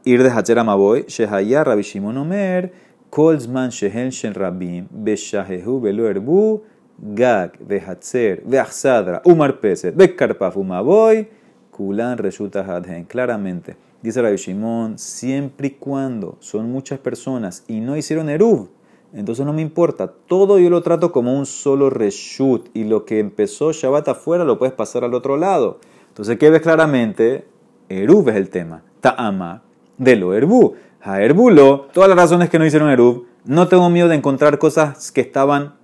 Ir 0.04 0.22
de 0.22 0.30
Hatzer 0.30 0.58
a 0.58 0.64
Maboy, 0.64 1.04
Shehaya 1.08 1.64
Rabbi 1.64 1.82
Shimon 1.82 2.16
Omer, 2.16 2.72
Kolzman 3.10 3.70
Shehen 3.70 4.10
Shen 4.12 4.32
Rabim, 4.34 4.86
Beshahehu 4.90 5.80
Belo 5.80 6.08
Erbu, 6.08 6.62
Gag, 7.00 7.58
Behatzer, 7.60 8.42
Beachsadra, 8.44 9.22
Umar 9.24 9.58
Peset, 9.58 9.94
Bekarpaf, 9.96 10.56
Umaboy, 10.56 11.28
Kulan 11.70 12.18
Reshuta 12.18 12.60
Hadhen. 12.60 13.04
Claramente. 13.04 13.76
Dice 14.02 14.22
Rabbi 14.22 14.36
Shimon, 14.36 14.98
siempre 14.98 15.68
y 15.68 15.70
cuando 15.72 16.36
son 16.40 16.70
muchas 16.70 16.98
personas 16.98 17.64
y 17.68 17.80
no 17.80 17.96
hicieron 17.96 18.30
Eruv, 18.30 18.70
entonces 19.12 19.44
no 19.44 19.52
me 19.52 19.60
importa. 19.60 20.10
Todo 20.26 20.58
yo 20.58 20.70
lo 20.70 20.82
trato 20.82 21.12
como 21.12 21.36
un 21.36 21.44
solo 21.44 21.90
reshut 21.90 22.68
y 22.72 22.84
lo 22.84 23.04
que 23.04 23.18
empezó 23.18 23.72
Shabbat 23.72 24.08
afuera 24.08 24.44
lo 24.44 24.58
puedes 24.58 24.74
pasar 24.74 25.04
al 25.04 25.14
otro 25.14 25.36
lado. 25.36 25.80
Entonces, 26.08 26.38
¿qué 26.38 26.48
ves 26.50 26.62
claramente? 26.62 27.46
Eruv 27.88 28.28
es 28.30 28.36
el 28.36 28.50
tema. 28.50 28.82
Ta'ama 29.00 29.62
de 29.98 30.16
lo 30.16 30.34
Erbu. 30.34 30.74
Ha 31.02 31.18
lo. 31.20 31.88
todas 31.92 32.08
las 32.08 32.18
razones 32.18 32.50
que 32.50 32.58
no 32.58 32.66
hicieron 32.66 32.90
Eruv. 32.90 33.24
No 33.44 33.68
tengo 33.68 33.88
miedo 33.90 34.08
de 34.08 34.16
encontrar 34.16 34.58
cosas 34.58 35.12
que 35.12 35.20
estaban 35.20 35.74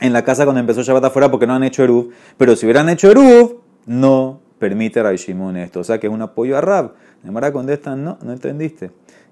en 0.00 0.12
la 0.12 0.24
casa 0.24 0.44
cuando 0.44 0.60
empezó 0.60 0.82
Shabbat 0.82 1.04
afuera 1.04 1.30
porque 1.30 1.46
no 1.46 1.54
han 1.54 1.64
hecho 1.64 1.82
Eruv. 1.84 2.10
Pero 2.36 2.56
si 2.56 2.66
hubieran 2.66 2.88
hecho 2.88 3.10
Eruv, 3.10 3.60
no 3.86 4.40
permite 4.58 5.02
Rabbi 5.02 5.16
Shimon 5.16 5.56
esto. 5.56 5.80
O 5.80 5.84
sea 5.84 5.98
que 5.98 6.06
es 6.06 6.12
un 6.12 6.22
apoyo 6.22 6.56
a 6.56 6.60
Rab. 6.60 6.94
Demara 7.22 7.52
contesta, 7.52 7.96
no, 7.96 8.18
no 8.22 8.32
entendiste. 8.32 8.90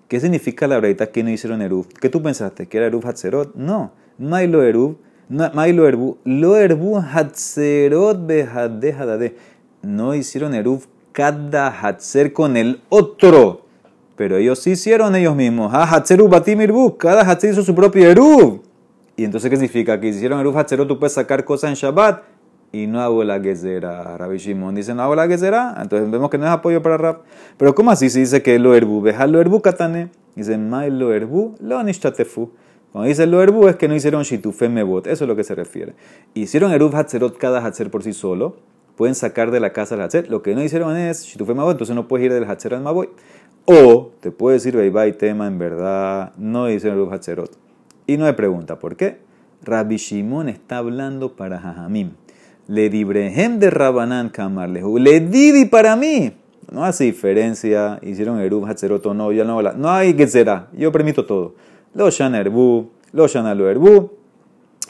¿Qué 0.09 0.21
significa 0.21 0.67
la 0.67 0.81
verdad 0.81 1.09
que 1.09 1.23
no 1.23 1.31
hicieron 1.31 1.63
Eruv? 1.63 1.87
¿Qué 2.01 2.09
tú 2.09 2.23
pensaste? 2.23 2.67
¿Que 2.67 2.79
era 2.79 2.87
Eruv 2.87 3.07
Hatzerot? 3.07 3.55
No. 3.55 3.93
Mailo 4.19 4.63
Eruv. 4.63 4.97
Mailo 5.29 5.89
Erbu. 5.89 6.19
Lo 6.25 6.57
Erbu 6.57 6.99
Hatzerot 6.99 8.27
Behadehadade. 8.27 9.37
No 9.83 10.15
hicieron 10.15 10.55
Eruv 10.55 10.87
cada 11.13 11.69
Hatzer 11.69 12.33
con 12.33 12.57
el 12.57 12.83
otro. 12.89 13.67
Pero 14.17 14.37
ellos 14.37 14.59
sí 14.61 14.73
hicieron 14.73 15.17
ellos 15.17 15.35
mismos. 15.35 15.73
Ah, 15.73 15.89
Hatzeru 15.91 16.29
Batim 16.29 16.61
Erbu. 16.61 16.97
Cada 16.97 17.23
Hatzer 17.23 17.53
hizo 17.53 17.63
su 17.63 17.75
propio 17.75 18.09
Eruv. 18.09 18.63
¿Y 19.17 19.25
entonces 19.25 19.49
qué 19.51 19.57
significa? 19.57 20.01
Que 20.01 20.09
hicieron 20.09 20.41
Eruv 20.41 20.59
Hatzerot, 20.59 20.89
tú 20.89 20.99
puedes 20.99 21.13
sacar 21.13 21.45
cosas 21.45 21.71
en 21.71 21.77
Shabbat 21.77 22.25
y 22.73 22.89
no 22.89 23.01
hago 23.01 23.23
la 23.23 23.41
gezera. 23.41 24.17
Rabbi 24.19 24.39
Shimon 24.39 24.75
dice, 24.75 24.95
no 24.95 25.03
hago 25.03 25.15
la 25.15 25.29
gezera. 25.29 25.77
Entonces 25.81 26.11
vemos 26.11 26.29
que 26.29 26.39
no 26.39 26.45
es 26.45 26.51
apoyo 26.51 26.83
para 26.83 26.97
Rab. 26.97 27.23
Pero 27.57 27.75
¿cómo 27.75 27.93
así 27.93 28.11
se 28.11 28.19
dice 28.19 28.43
que 28.43 28.59
lo 28.59 28.75
erbu? 28.75 29.01
Veja 29.01 29.29
lo 29.29 29.41
erbu 29.41 29.63
katane. 29.63 30.11
Dice, 30.35 30.59
ma 30.59 30.85
lo 30.89 31.13
erbu, 31.13 31.55
lo 31.61 31.81
nishtatefu. 31.85 32.51
Cuando 32.91 33.09
dice 33.09 33.27
lo 33.27 33.41
erbu 33.43 33.69
es 33.69 33.77
que 33.77 33.87
no 33.87 33.95
hicieron 33.95 34.23
shitufe 34.23 34.69
mebot. 34.69 35.07
Eso 35.07 35.25
es 35.25 35.29
lo 35.29 35.37
que 35.37 35.45
se 35.45 35.55
refiere. 35.55 35.95
Hicieron 36.35 36.73
eruv 36.73 36.95
hatzerot 36.97 37.39
cada 37.39 37.65
hatzer 37.65 37.91
por 37.91 38.03
sí 38.03 38.13
solo. 38.13 38.57
Pueden 38.97 39.15
sacar 39.15 39.53
de 39.53 39.61
la 39.61 39.73
casa 39.73 39.95
el 39.95 40.01
hatzer. 40.01 40.29
Lo 40.29 40.43
que 40.43 40.57
no 40.57 40.63
hicieron 40.63 40.97
es 40.97 41.25
shitufe 41.25 41.55
mebot. 41.55 41.73
Entonces 41.73 41.95
no 41.95 42.09
puedes 42.09 42.27
ir 42.27 42.33
del 42.33 42.45
hatzer 42.45 42.75
al 42.75 42.83
maboy. 42.83 43.09
O 43.67 44.11
te 44.21 44.33
puede 44.33 44.55
decir, 44.55 44.77
y 44.77 45.13
tema, 45.13 45.47
en 45.47 45.59
verdad, 45.59 46.33
no 46.37 46.69
hicieron 46.69 46.99
eruv 46.99 47.13
hatzerot. 47.13 47.51
Y 48.07 48.17
no 48.17 48.27
hay 48.27 48.33
pregunta, 48.33 48.79
¿por 48.79 48.97
qué? 48.97 49.19
Rabbi 49.63 49.97
Shimon 49.97 50.49
está 50.49 50.79
hablando 50.79 51.37
para 51.37 51.59
Jajamim. 51.59 52.11
Le 52.67 52.91
dibrehem 52.91 53.59
de 53.59 53.71
Rabanán 53.71 54.29
Kamarlehu. 54.29 54.99
Le 54.99 55.21
di 55.21 55.65
para 55.67 55.97
mí. 55.97 56.33
No 56.71 56.85
hace 56.85 57.05
diferencia. 57.05 57.99
Hicieron 58.03 58.41
Eruv, 58.41 58.67
Hatzeroto, 58.67 59.15
no, 59.15 59.33
ya 59.33 59.45
no. 59.45 59.61
No 59.63 59.91
hay 59.91 60.15
será 60.27 60.69
Yo 60.73 60.93
permito 60.93 61.25
todo. 61.25 61.55
Lo 61.95 62.11
Shana 62.11 62.41
Erbu, 62.41 62.91
lo 63.13 63.27
Shana 63.27 63.55
lo 63.55 63.69
Erbu. 63.69 64.11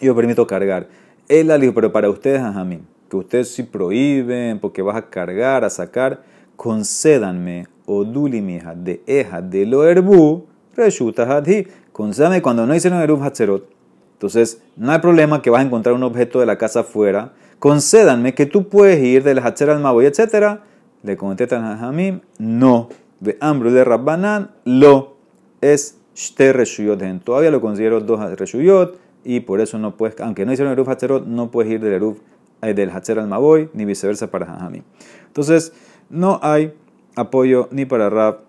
Yo 0.00 0.14
permito 0.14 0.46
cargar. 0.46 0.88
Él 1.29 1.48
la 1.48 1.59
dijo, 1.59 1.74
pero 1.74 1.92
para 1.92 2.11
ustedes, 2.11 2.42
mí 2.64 2.81
que 3.09 3.16
ustedes 3.16 3.48
sí 3.48 3.62
prohíben 3.62 4.59
porque 4.59 4.83
vas 4.83 4.96
a 4.96 5.09
cargar, 5.09 5.64
a 5.64 5.70
sacar, 5.70 6.22
concédanme, 6.57 7.66
oduli 7.87 8.40
mija, 8.40 8.74
de 8.74 9.03
eja, 9.07 9.40
de 9.42 9.66
lo 9.66 9.87
erbu, 9.87 10.46
reshuta 10.77 11.22
hadhi. 11.22 11.66
Concédanme 11.94 12.42
cuando 12.42 12.66
no 12.66 12.74
hicieron 12.74 13.00
eruv 13.00 13.22
hatzerot. 13.22 13.66
Entonces, 14.14 14.61
no 14.76 14.92
hay 14.92 14.98
problema 14.98 15.40
que 15.40 15.48
vas 15.48 15.62
a 15.62 15.64
encontrar 15.64 15.94
un 15.94 16.02
objeto 16.02 16.40
de 16.40 16.46
la 16.46 16.59
casa 16.59 16.80
afuera 16.80 17.33
concédanme 17.64 18.35
que 18.35 18.44
tú 18.44 18.68
puedes 18.68 19.02
ir 19.02 19.22
del 19.22 19.38
Hacher 19.38 19.70
al 19.70 19.80
Maboy, 19.80 20.04
etc. 20.04 20.59
Le 21.02 21.16
contestan 21.16 21.64
a 21.64 21.80
Hamim, 21.80 22.20
no. 22.37 22.90
De 23.20 23.38
Ambru 23.40 23.70
de 23.70 23.85
Rabbanan, 23.85 24.50
lo. 24.66 25.16
Es 25.62 25.96
Shte 26.14 26.52
Reshuyot. 26.52 27.00
Todavía 27.24 27.50
lo 27.50 27.62
considero 27.62 28.00
dos 28.00 28.20
Reshuyot 28.38 28.98
y 29.24 29.40
por 29.40 29.62
eso 29.62 29.78
no 29.78 29.96
puedes, 29.96 30.20
aunque 30.20 30.44
no 30.44 30.52
hicieron 30.52 30.74
Eruf 30.74 30.88
Hacherot, 30.90 31.24
no 31.24 31.50
puedes 31.50 31.72
ir 31.72 31.80
del 31.80 31.94
Eruf 31.94 32.18
eh, 32.61 32.74
del 32.74 32.90
Hacher 32.90 33.18
al 33.18 33.28
Maboy, 33.28 33.70
ni 33.72 33.87
viceversa 33.87 34.30
para 34.30 34.44
Hamim. 34.57 34.83
Entonces, 35.28 35.72
no 36.11 36.38
hay 36.42 36.74
apoyo 37.16 37.68
ni 37.70 37.87
para 37.87 38.11
Rab 38.11 38.40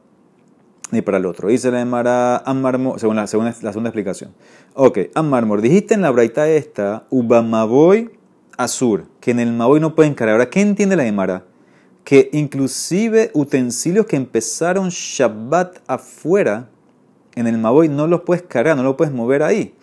ni 0.92 1.02
para 1.02 1.18
el 1.18 1.26
otro. 1.26 1.50
Dice 1.50 1.72
la 1.72 1.82
Emara 1.82 2.38
Ammarmor, 2.38 3.00
según 3.00 3.16
la, 3.16 3.24
la 3.24 3.28
segunda 3.28 3.90
explicación. 3.90 4.34
Ok, 4.74 5.00
Ammarmor, 5.16 5.62
dijiste 5.62 5.94
en 5.94 6.02
la 6.02 6.12
braita 6.12 6.48
esta, 6.50 7.06
Ubamaboy 7.10 8.12
Azur, 8.58 9.06
que 9.20 9.32
en 9.32 9.40
el 9.40 9.52
Maboy 9.52 9.80
no 9.80 9.96
pueden 9.96 10.14
cargar. 10.14 10.36
Ahora, 10.36 10.50
¿qué 10.50 10.62
entiende 10.62 10.96
la 10.96 11.04
Gemara? 11.04 11.46
Que 12.04 12.30
inclusive 12.34 13.32
utensilios 13.34 14.06
que 14.06 14.16
empezaron 14.16 14.90
Shabbat 14.90 15.80
afuera, 15.88 16.70
en 17.36 17.48
el 17.48 17.58
Maboy 17.58 17.90
no 17.90 18.08
los 18.08 18.22
puedes 18.22 18.44
cargar, 18.44 18.78
no 18.78 18.84
los 18.84 18.96
puedes 18.96 19.14
mover 19.14 19.44
ahí. 19.44 19.76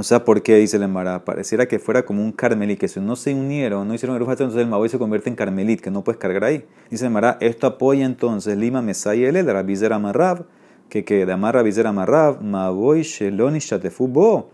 O 0.00 0.02
sea, 0.02 0.24
¿por 0.24 0.42
qué 0.42 0.56
dice 0.56 0.78
la 0.78 0.86
Gemara? 0.86 1.26
Pareciera 1.26 1.66
que 1.66 1.78
fuera 1.78 2.06
como 2.06 2.24
un 2.24 2.32
carmelit, 2.32 2.78
que 2.78 2.88
si 2.88 3.00
no 3.00 3.16
se 3.16 3.34
unieron, 3.34 3.86
no 3.86 3.92
hicieron 3.92 4.16
el 4.16 4.22
entonces 4.22 4.58
el 4.58 4.66
Maboy 4.66 4.88
se 4.88 4.98
convierte 4.98 5.28
en 5.28 5.36
carmelit, 5.36 5.82
que 5.82 5.90
no 5.90 6.02
puedes 6.02 6.18
cargar 6.18 6.44
ahí. 6.44 6.64
Dice 6.90 7.04
la 7.04 7.10
Gemara, 7.10 7.36
esto 7.40 7.66
apoya 7.66 8.06
entonces 8.06 8.56
Lima 8.56 8.80
Mesai 8.80 9.24
el 9.24 9.34
de 9.34 9.52
Rabizera 9.52 9.98
Marrab, 9.98 10.46
que 10.88 11.04
que 11.04 11.26
de 11.26 11.32
Amar 11.32 11.54
Rabizera 11.54 11.92
Marrab, 11.92 12.42
Maboy 12.42 13.02
Sheloni 13.02 13.58
Shatefu 13.58 14.08
Bo 14.08 14.50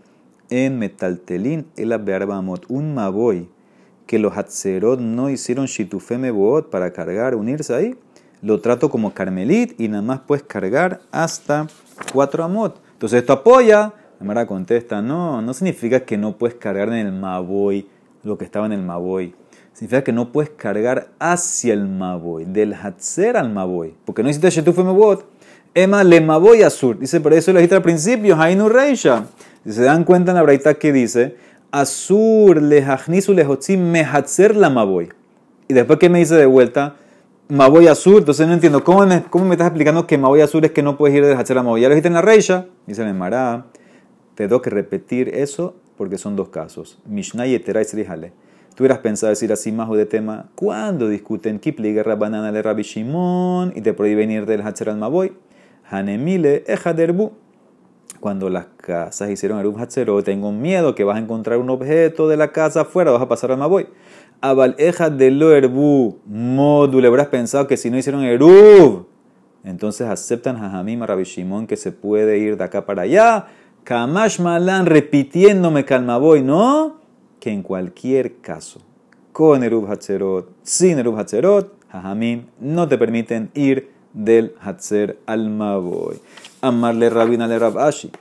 en 0.49 0.79
metaltelín 0.79 1.67
el 1.77 1.93
amot 1.93 2.65
un 2.67 2.93
maboy 2.93 3.49
que 4.05 4.19
los 4.19 4.37
hatzerot 4.37 4.99
no 4.99 5.29
hicieron 5.29 5.65
shitufeme 5.65 6.31
boot 6.31 6.69
para 6.69 6.91
cargar, 6.91 7.35
unirse 7.35 7.73
ahí, 7.73 7.95
lo 8.41 8.59
trato 8.59 8.89
como 8.89 9.13
carmelit 9.13 9.79
y 9.79 9.87
nada 9.87 10.01
más 10.01 10.19
puedes 10.19 10.43
cargar 10.43 10.99
hasta 11.11 11.67
cuatro 12.13 12.43
amot. 12.43 12.81
Entonces 12.93 13.21
esto 13.21 13.33
apoya. 13.33 13.93
La 14.19 14.25
Mara 14.25 14.47
contesta, 14.47 15.01
no, 15.01 15.41
no 15.41 15.53
significa 15.53 15.99
que 15.99 16.17
no 16.17 16.37
puedes 16.37 16.55
cargar 16.55 16.89
en 16.89 16.95
el 16.95 17.11
maboy 17.11 17.87
lo 18.23 18.37
que 18.37 18.45
estaba 18.45 18.65
en 18.65 18.73
el 18.73 18.81
maboy. 18.81 19.35
Significa 19.73 20.03
que 20.03 20.11
no 20.11 20.31
puedes 20.31 20.49
cargar 20.49 21.09
hacia 21.19 21.73
el 21.73 21.87
maboy, 21.87 22.45
del 22.45 22.73
hatzer 22.73 23.37
al 23.37 23.51
maboy. 23.51 23.93
Porque 24.05 24.23
no 24.23 24.29
hiciste 24.29 24.49
shitufeme 24.49 24.91
boot. 24.91 25.23
Emma 25.75 26.03
le 26.03 26.19
maboy 26.19 26.63
azur. 26.63 26.97
Dice, 26.97 27.21
pero 27.21 27.35
eso 27.35 27.53
lo 27.53 27.59
dijiste 27.59 27.75
al 27.75 27.83
principio, 27.83 28.35
Hainu 28.35 28.69
Reisha. 28.69 29.25
Si 29.63 29.73
se 29.73 29.83
dan 29.83 30.03
cuenta 30.03 30.31
en 30.31 30.37
la 30.37 30.41
braita 30.41 30.73
que 30.73 30.91
dice, 30.91 31.35
Asur 31.69 32.59
lejachnisu 32.59 33.33
lejotzim 33.33 33.91
mehatzer 33.91 34.55
la 34.55 34.71
maboy. 34.71 35.09
Y 35.67 35.73
después 35.75 35.99
que 35.99 36.09
me 36.09 36.19
dice 36.19 36.35
de 36.35 36.45
vuelta, 36.47 36.95
Maboy 37.49 37.87
Azur, 37.87 38.19
entonces 38.19 38.47
no 38.47 38.53
entiendo, 38.53 38.83
¿cómo 38.83 39.05
me, 39.05 39.23
cómo 39.23 39.45
me 39.45 39.53
estás 39.53 39.67
explicando 39.67 40.07
que 40.07 40.17
Maboy 40.17 40.41
Azur 40.41 40.65
es 40.65 40.71
que 40.71 40.81
no 40.81 40.97
puedes 40.97 41.15
ir 41.15 41.25
de 41.25 41.35
Hacher 41.35 41.57
a 41.57 41.63
Maboy? 41.63 41.81
Ya 41.81 41.87
lo 41.87 41.93
dijiste 41.93 42.07
en 42.07 42.15
la 42.15 42.21
Reisha, 42.21 42.65
dice 42.87 43.03
el 43.03 43.13
Mará, 43.13 43.67
te 44.37 44.47
tengo 44.47 44.61
que 44.61 44.69
repetir 44.69 45.29
eso 45.29 45.73
porque 45.97 46.19
son 46.19 46.35
dos 46.35 46.49
casos. 46.49 46.99
Mishnah 47.07 47.47
y 47.47 47.55
Eteray 47.55 47.85
Srihale. 47.85 48.33
Tú 48.75 48.83
hubieras 48.83 48.99
pensado 48.99 49.31
decir 49.31 49.51
así 49.51 49.71
más 49.71 49.89
de 49.89 50.05
tema, 50.05 50.51
cuando 50.53 51.09
discuten 51.09 51.57
Kipli, 51.57 51.91
banana 52.03 52.51
de 52.51 52.61
Rabbi 52.61 52.83
Shimon 52.83 53.73
y 53.75 53.81
te 53.81 53.93
prohíben 53.93 54.29
ir 54.29 54.45
del 54.45 54.61
Hacher 54.61 54.91
al 54.91 54.97
Maboy? 54.97 55.33
Hanemile 55.89 56.63
Ejaderbu. 56.67 57.31
Cuando 58.19 58.51
las 58.51 58.67
casas 58.77 59.31
hicieron 59.31 59.57
el 59.59 59.73
Hatzero, 59.75 60.23
tengo 60.23 60.51
miedo 60.51 60.93
que 60.93 61.03
vas 61.03 61.17
a 61.17 61.19
encontrar 61.19 61.57
un 61.57 61.71
objeto 61.71 62.27
de 62.27 62.37
la 62.37 62.51
casa 62.51 62.81
afuera, 62.81 63.09
vas 63.09 63.23
a 63.23 63.27
pasar 63.27 63.51
al 63.51 63.57
Maboy. 63.57 63.87
Abal 64.41 64.75
de 64.75 65.31
lo 65.31 65.51
erbu 65.51 66.19
modu, 66.27 67.01
le 67.01 67.07
habrás 67.07 67.29
pensado 67.29 67.65
que 67.65 67.75
si 67.75 67.89
no 67.89 67.97
hicieron 67.97 68.23
erub, 68.23 69.07
entonces 69.63 70.07
aceptan 70.07 70.57
a 70.57 70.79
Hamim 70.79 71.01
Rabbi 71.01 71.23
Shimon 71.23 71.65
que 71.65 71.75
se 71.75 71.91
puede 71.91 72.37
ir 72.37 72.55
de 72.55 72.63
acá 72.63 72.85
para 72.85 73.01
allá. 73.01 73.47
Kamash 73.87 74.41
Malan 74.41 74.85
repitiéndome 74.85 75.85
calmaboy, 75.85 76.41
¿no? 76.41 76.97
Que 77.39 77.51
en 77.51 77.63
cualquier 77.63 78.41
caso, 78.41 78.81
con 79.31 79.63
Erub 79.63 79.89
Hatzerot, 79.89 80.49
sin 80.61 80.99
Erub 80.99 81.17
Hatzerot, 81.17 81.73
Hamim 81.89 82.47
no 82.59 82.89
te 82.89 82.97
permiten 82.97 83.49
ir 83.53 83.89
del 84.11 84.53
Hatzer 84.59 85.19
al 85.25 85.49
Maboy. 85.49 86.19
Amarle 86.59 87.09
Rabina 87.09 87.47
le 87.47 87.57
Rabashi. 87.57 88.11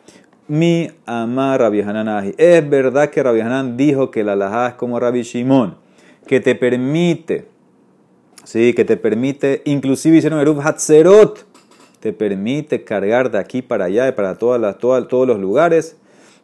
Mi 0.47 0.89
amar 1.05 1.59
Rabbi 1.59 1.81
Hananahi. 1.81 2.37
Es 2.39 2.71
verdad 2.71 3.11
que 3.11 3.25
Rabbi 3.25 3.41
Hanan 3.41 3.77
dijo 3.77 4.13
que 4.13 4.23
la 4.23 4.35
alajá 4.35 4.69
es 4.69 4.75
como 4.75 5.01
Rabbi 5.01 5.23
Shimon 5.23 5.75
que 6.29 6.39
te 6.39 6.55
permite, 6.55 7.49
sí, 8.45 8.73
que 8.73 8.85
te 8.85 8.97
permite, 8.97 9.63
inclusive 9.65 10.19
hicieron 10.19 10.39
Eruv 10.39 10.61
Hatzerot, 10.61 11.45
te 12.07 12.13
permite 12.13 12.85
cargar 12.85 13.33
de 13.33 13.39
aquí 13.39 13.63
para 13.63 13.87
allá 13.87 14.07
y 14.07 14.13
para 14.13 14.37
todas 14.39 14.61
las, 14.61 14.79
todos 14.79 15.27
los 15.27 15.41
lugares. 15.41 15.97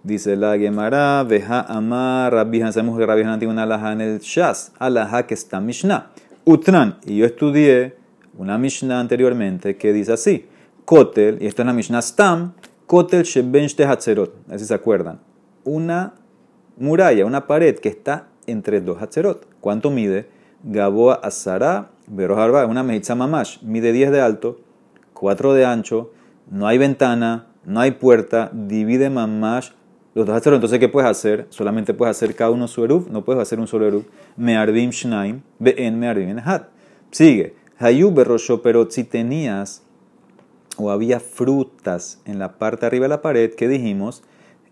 Dice 0.02 0.34
la 0.34 0.58
Gemara, 0.58 1.22
Veja 1.22 1.60
Amar, 1.60 2.32
Rabbi 2.32 2.58
sabemos 2.58 2.98
que 2.98 3.06
Rabbi 3.06 3.22
tiene 3.22 3.46
una 3.46 3.62
alhaja 3.62 3.92
en 3.92 4.00
el 4.00 4.18
Shas, 4.18 4.72
alhaja 4.80 5.24
que 5.24 5.34
está 5.34 5.60
Mishnah. 5.60 6.10
Utran, 6.44 6.98
y 7.06 7.18
yo 7.18 7.26
estudié 7.26 7.94
una 8.36 8.58
Mishnah 8.58 8.98
anteriormente 8.98 9.76
que 9.76 9.92
dice 9.92 10.14
así, 10.14 10.48
Kotel, 10.84 11.38
y 11.40 11.46
esto 11.46 11.62
es 11.62 11.66
la 11.66 11.72
Mishnah 11.72 12.02
Stam, 12.02 12.54
Kotel 12.88 13.22
Sheben 13.22 13.68
Hatzerot, 13.88 14.34
así 14.50 14.64
se 14.64 14.74
acuerdan, 14.74 15.20
una 15.62 16.14
muralla, 16.76 17.24
una 17.24 17.46
pared 17.46 17.78
que 17.78 17.88
está 17.88 18.26
entre 18.48 18.80
dos 18.80 19.00
Hatzerot. 19.00 19.46
¿Cuánto 19.60 19.92
mide? 19.92 20.26
Gaboa 20.64 21.20
Azara, 21.22 21.90
Verojarba, 22.08 22.66
una 22.66 22.82
mejitza 22.82 23.14
mamash. 23.14 23.62
Mide 23.62 23.92
10 23.92 24.10
de 24.10 24.20
alto, 24.20 24.58
4 25.22 25.54
de 25.54 25.64
ancho, 25.64 26.10
no 26.50 26.66
hay 26.66 26.78
ventana, 26.78 27.46
no 27.64 27.78
hay 27.78 27.92
puerta, 27.92 28.50
divide 28.52 29.08
mamash 29.08 29.70
los 30.16 30.26
dos 30.26 30.36
Hatzerot. 30.36 30.56
Entonces, 30.56 30.80
¿qué 30.80 30.88
puedes 30.88 31.08
hacer? 31.08 31.46
Solamente 31.50 31.94
puedes 31.94 32.16
hacer 32.16 32.34
cada 32.34 32.50
uno 32.50 32.66
su 32.66 32.82
eruv, 32.82 33.08
no 33.08 33.24
puedes 33.24 33.40
hacer 33.40 33.60
un 33.60 33.68
solo 33.68 33.86
eruv. 33.86 34.04
Me'arbim 34.36 34.90
shnaim, 34.90 35.42
be'en 35.60 35.96
me'arbim 36.00 36.40
hat. 36.44 36.70
Sigue. 37.12 37.54
Hayu 37.78 38.10
berrosho, 38.12 38.62
pero 38.62 38.90
si 38.90 39.04
tenías 39.04 39.84
o 40.76 40.90
había 40.90 41.20
frutas 41.20 42.20
en 42.24 42.40
la 42.40 42.58
parte 42.58 42.86
arriba 42.86 43.04
de 43.04 43.10
la 43.10 43.22
pared, 43.22 43.54
¿qué 43.54 43.68
dijimos? 43.68 44.24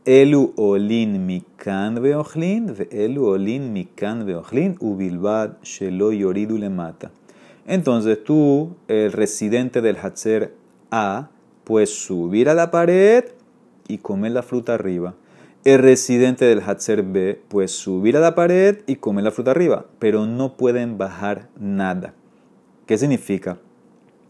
Elu 0.05 0.53
olin 0.57 1.27
mikan 1.27 2.03
veochlin, 2.03 2.75
elu 2.91 3.25
olin 3.25 3.73
mikan 3.73 4.27
veochlin, 4.27 4.77
ubilbad 4.81 5.63
shelo 5.63 6.11
yoridu 6.11 6.59
le 6.59 6.71
mata. 6.71 7.13
Entonces 7.70 8.24
tú, 8.24 8.74
el 8.88 9.12
residente 9.12 9.80
del 9.80 9.96
Hatzer 9.96 10.52
A, 10.90 11.30
puedes 11.62 11.94
subir 11.94 12.48
a 12.48 12.54
la 12.54 12.72
pared 12.72 13.26
y 13.87 13.98
comer 13.98 14.33
la 14.33 14.42
fruta 14.42 14.74
arriba. 14.74 15.14
El 15.62 15.78
residente 15.78 16.46
del 16.46 16.62
Hatzer 16.62 17.04
B, 17.04 17.40
puede 17.46 17.68
subir 17.68 18.16
a 18.16 18.20
la 18.20 18.35
pared 18.35 18.78
y 18.88 18.96
comer 18.96 19.22
la 19.22 19.30
fruta 19.30 19.52
arriba, 19.52 19.87
pero 20.00 20.26
no 20.26 20.56
pueden 20.56 20.98
bajar 20.98 21.48
nada. 21.61 22.12
¿Qué 22.87 22.98
significa? 22.98 23.59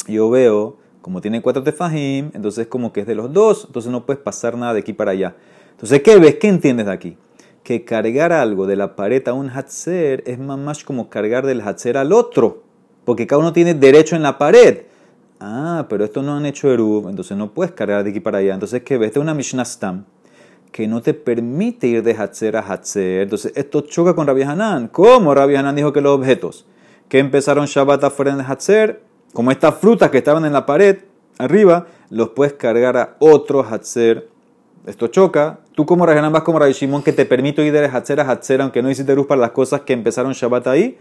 Yo 0.06 0.28
veo, 0.28 0.76
como 1.00 1.22
tiene 1.22 1.40
cuatro 1.40 1.62
tefajim, 1.62 2.32
entonces 2.34 2.66
como 2.66 2.92
que 2.92 3.00
es 3.00 3.06
de 3.06 3.14
los 3.14 3.32
dos, 3.32 3.64
entonces 3.68 3.90
no 3.90 4.04
puedes 4.04 4.20
pasar 4.22 4.58
nada 4.58 4.74
de 4.74 4.80
aquí 4.80 4.92
para 4.92 5.12
allá. 5.12 5.34
Entonces, 5.70 6.02
¿qué 6.02 6.18
ves? 6.18 6.34
¿Qué 6.34 6.48
entiendes 6.48 6.84
de 6.84 6.92
aquí? 6.92 7.16
Que 7.62 7.86
cargar 7.86 8.34
algo 8.34 8.66
de 8.66 8.76
la 8.76 8.96
pared 8.96 9.26
a 9.28 9.32
un 9.32 9.48
hatzer 9.48 10.24
es 10.26 10.38
más 10.38 10.84
como 10.84 11.08
cargar 11.08 11.46
del 11.46 11.62
hatzer 11.62 11.96
al 11.96 12.12
otro, 12.12 12.68
porque 13.10 13.26
cada 13.26 13.40
uno 13.40 13.52
tiene 13.52 13.74
derecho 13.74 14.14
en 14.14 14.22
la 14.22 14.38
pared. 14.38 14.82
Ah, 15.40 15.84
pero 15.88 16.04
esto 16.04 16.22
no 16.22 16.36
han 16.36 16.46
hecho 16.46 16.70
Erub, 16.70 17.08
entonces 17.08 17.36
no 17.36 17.52
puedes 17.52 17.72
cargar 17.72 18.04
de 18.04 18.10
aquí 18.10 18.20
para 18.20 18.38
allá. 18.38 18.54
Entonces, 18.54 18.84
¿qué 18.84 18.98
ves? 18.98 19.08
Esta 19.08 19.18
es 19.18 19.24
una 19.24 19.34
Mishnah 19.34 19.64
Stam 19.64 20.04
que 20.70 20.86
no 20.86 21.02
te 21.02 21.12
permite 21.12 21.88
ir 21.88 22.04
de 22.04 22.14
Hatzer 22.14 22.56
a 22.56 22.60
Hatzer. 22.60 23.22
Entonces, 23.22 23.52
esto 23.56 23.80
choca 23.80 24.14
con 24.14 24.28
Rabbi 24.28 24.42
Hanan. 24.42 24.86
¿Cómo 24.86 25.34
Rabbi 25.34 25.56
Hanan 25.56 25.74
dijo 25.74 25.92
que 25.92 26.00
los 26.00 26.16
objetos 26.16 26.66
que 27.08 27.18
empezaron 27.18 27.66
Shabbat 27.66 28.04
afuera 28.04 28.30
en 28.30 28.42
Hatzer, 28.42 29.02
como 29.32 29.50
estas 29.50 29.74
frutas 29.74 30.10
que 30.10 30.18
estaban 30.18 30.44
en 30.44 30.52
la 30.52 30.64
pared 30.64 30.98
arriba, 31.38 31.88
los 32.10 32.28
puedes 32.28 32.52
cargar 32.52 32.96
a 32.96 33.16
otro 33.18 33.64
Hatzer 33.64 34.28
esto 34.86 35.08
choca. 35.08 35.58
Tú 35.74 35.84
como 35.84 36.06
Rajanán 36.06 36.32
vas 36.32 36.42
como 36.42 36.58
Rabbi 36.58 36.72
Shimon 36.72 37.02
que 37.02 37.12
te 37.12 37.26
permito 37.26 37.62
ir 37.62 37.72
de 37.72 37.86
Hatzer 37.86 38.20
a 38.20 38.30
Hatzer 38.30 38.62
aunque 38.62 38.82
no 38.82 38.90
hiciste 38.90 39.14
luz 39.14 39.26
para 39.26 39.40
las 39.40 39.50
cosas 39.50 39.82
que 39.82 39.92
empezaron 39.92 40.32
Shabbat 40.32 40.68
ahí. 40.68 40.96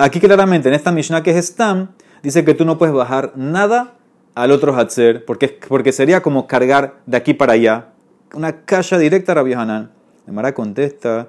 Aquí 0.00 0.18
claramente 0.18 0.66
en 0.66 0.74
esta 0.74 0.92
Mishnah 0.92 1.22
que 1.22 1.36
es 1.36 1.48
Stam 1.48 1.88
dice 2.22 2.42
que 2.42 2.54
tú 2.54 2.64
no 2.64 2.78
puedes 2.78 2.94
bajar 2.94 3.32
nada 3.36 3.98
al 4.34 4.50
otro 4.50 4.74
Hatzer 4.74 5.26
porque, 5.26 5.60
porque 5.68 5.92
sería 5.92 6.22
como 6.22 6.46
cargar 6.46 6.94
de 7.04 7.18
aquí 7.18 7.34
para 7.34 7.52
allá. 7.52 7.88
Una 8.32 8.64
caja 8.64 8.96
directa 8.96 9.32
a 9.32 9.34
Rabbi 9.34 9.52
Hanan. 9.52 9.90
Mara 10.26 10.54
contesta, 10.54 11.28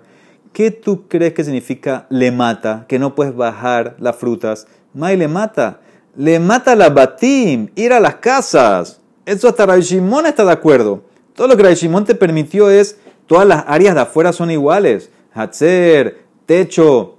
¿qué 0.54 0.72
tú 0.72 1.10
crees 1.10 1.34
que 1.34 1.44
significa 1.44 2.06
le 2.10 2.32
mata? 2.32 2.86
Que 2.88 2.98
no 2.98 3.14
puedes 3.14 3.36
bajar 3.36 3.98
las 4.00 4.16
frutas. 4.16 4.68
May 4.94 5.18
le 5.18 5.28
mata. 5.28 5.82
Le 6.16 6.40
mata 6.40 6.74
la 6.74 6.90
batim, 6.90 7.72
ir 7.76 7.92
a 7.92 8.00
las 8.00 8.16
casas. 8.16 9.02
Eso 9.26 9.50
hasta 9.50 9.66
Rabbi 9.66 9.82
Shimon 9.82 10.28
está 10.28 10.46
de 10.46 10.52
acuerdo. 10.54 11.04
Todo 11.36 11.50
lo 11.50 11.58
que 11.58 11.64
Rabbi 11.64 11.76
Shimon 11.76 12.06
te 12.06 12.16
permitió 12.16 12.70
es, 12.70 12.98
todas 13.28 13.46
las 13.46 13.66
áreas 13.68 13.96
de 13.96 14.02
afuera 14.02 14.32
son 14.32 14.50
iguales. 14.50 15.10
Hatzer, 15.34 16.22
techo, 16.46 17.18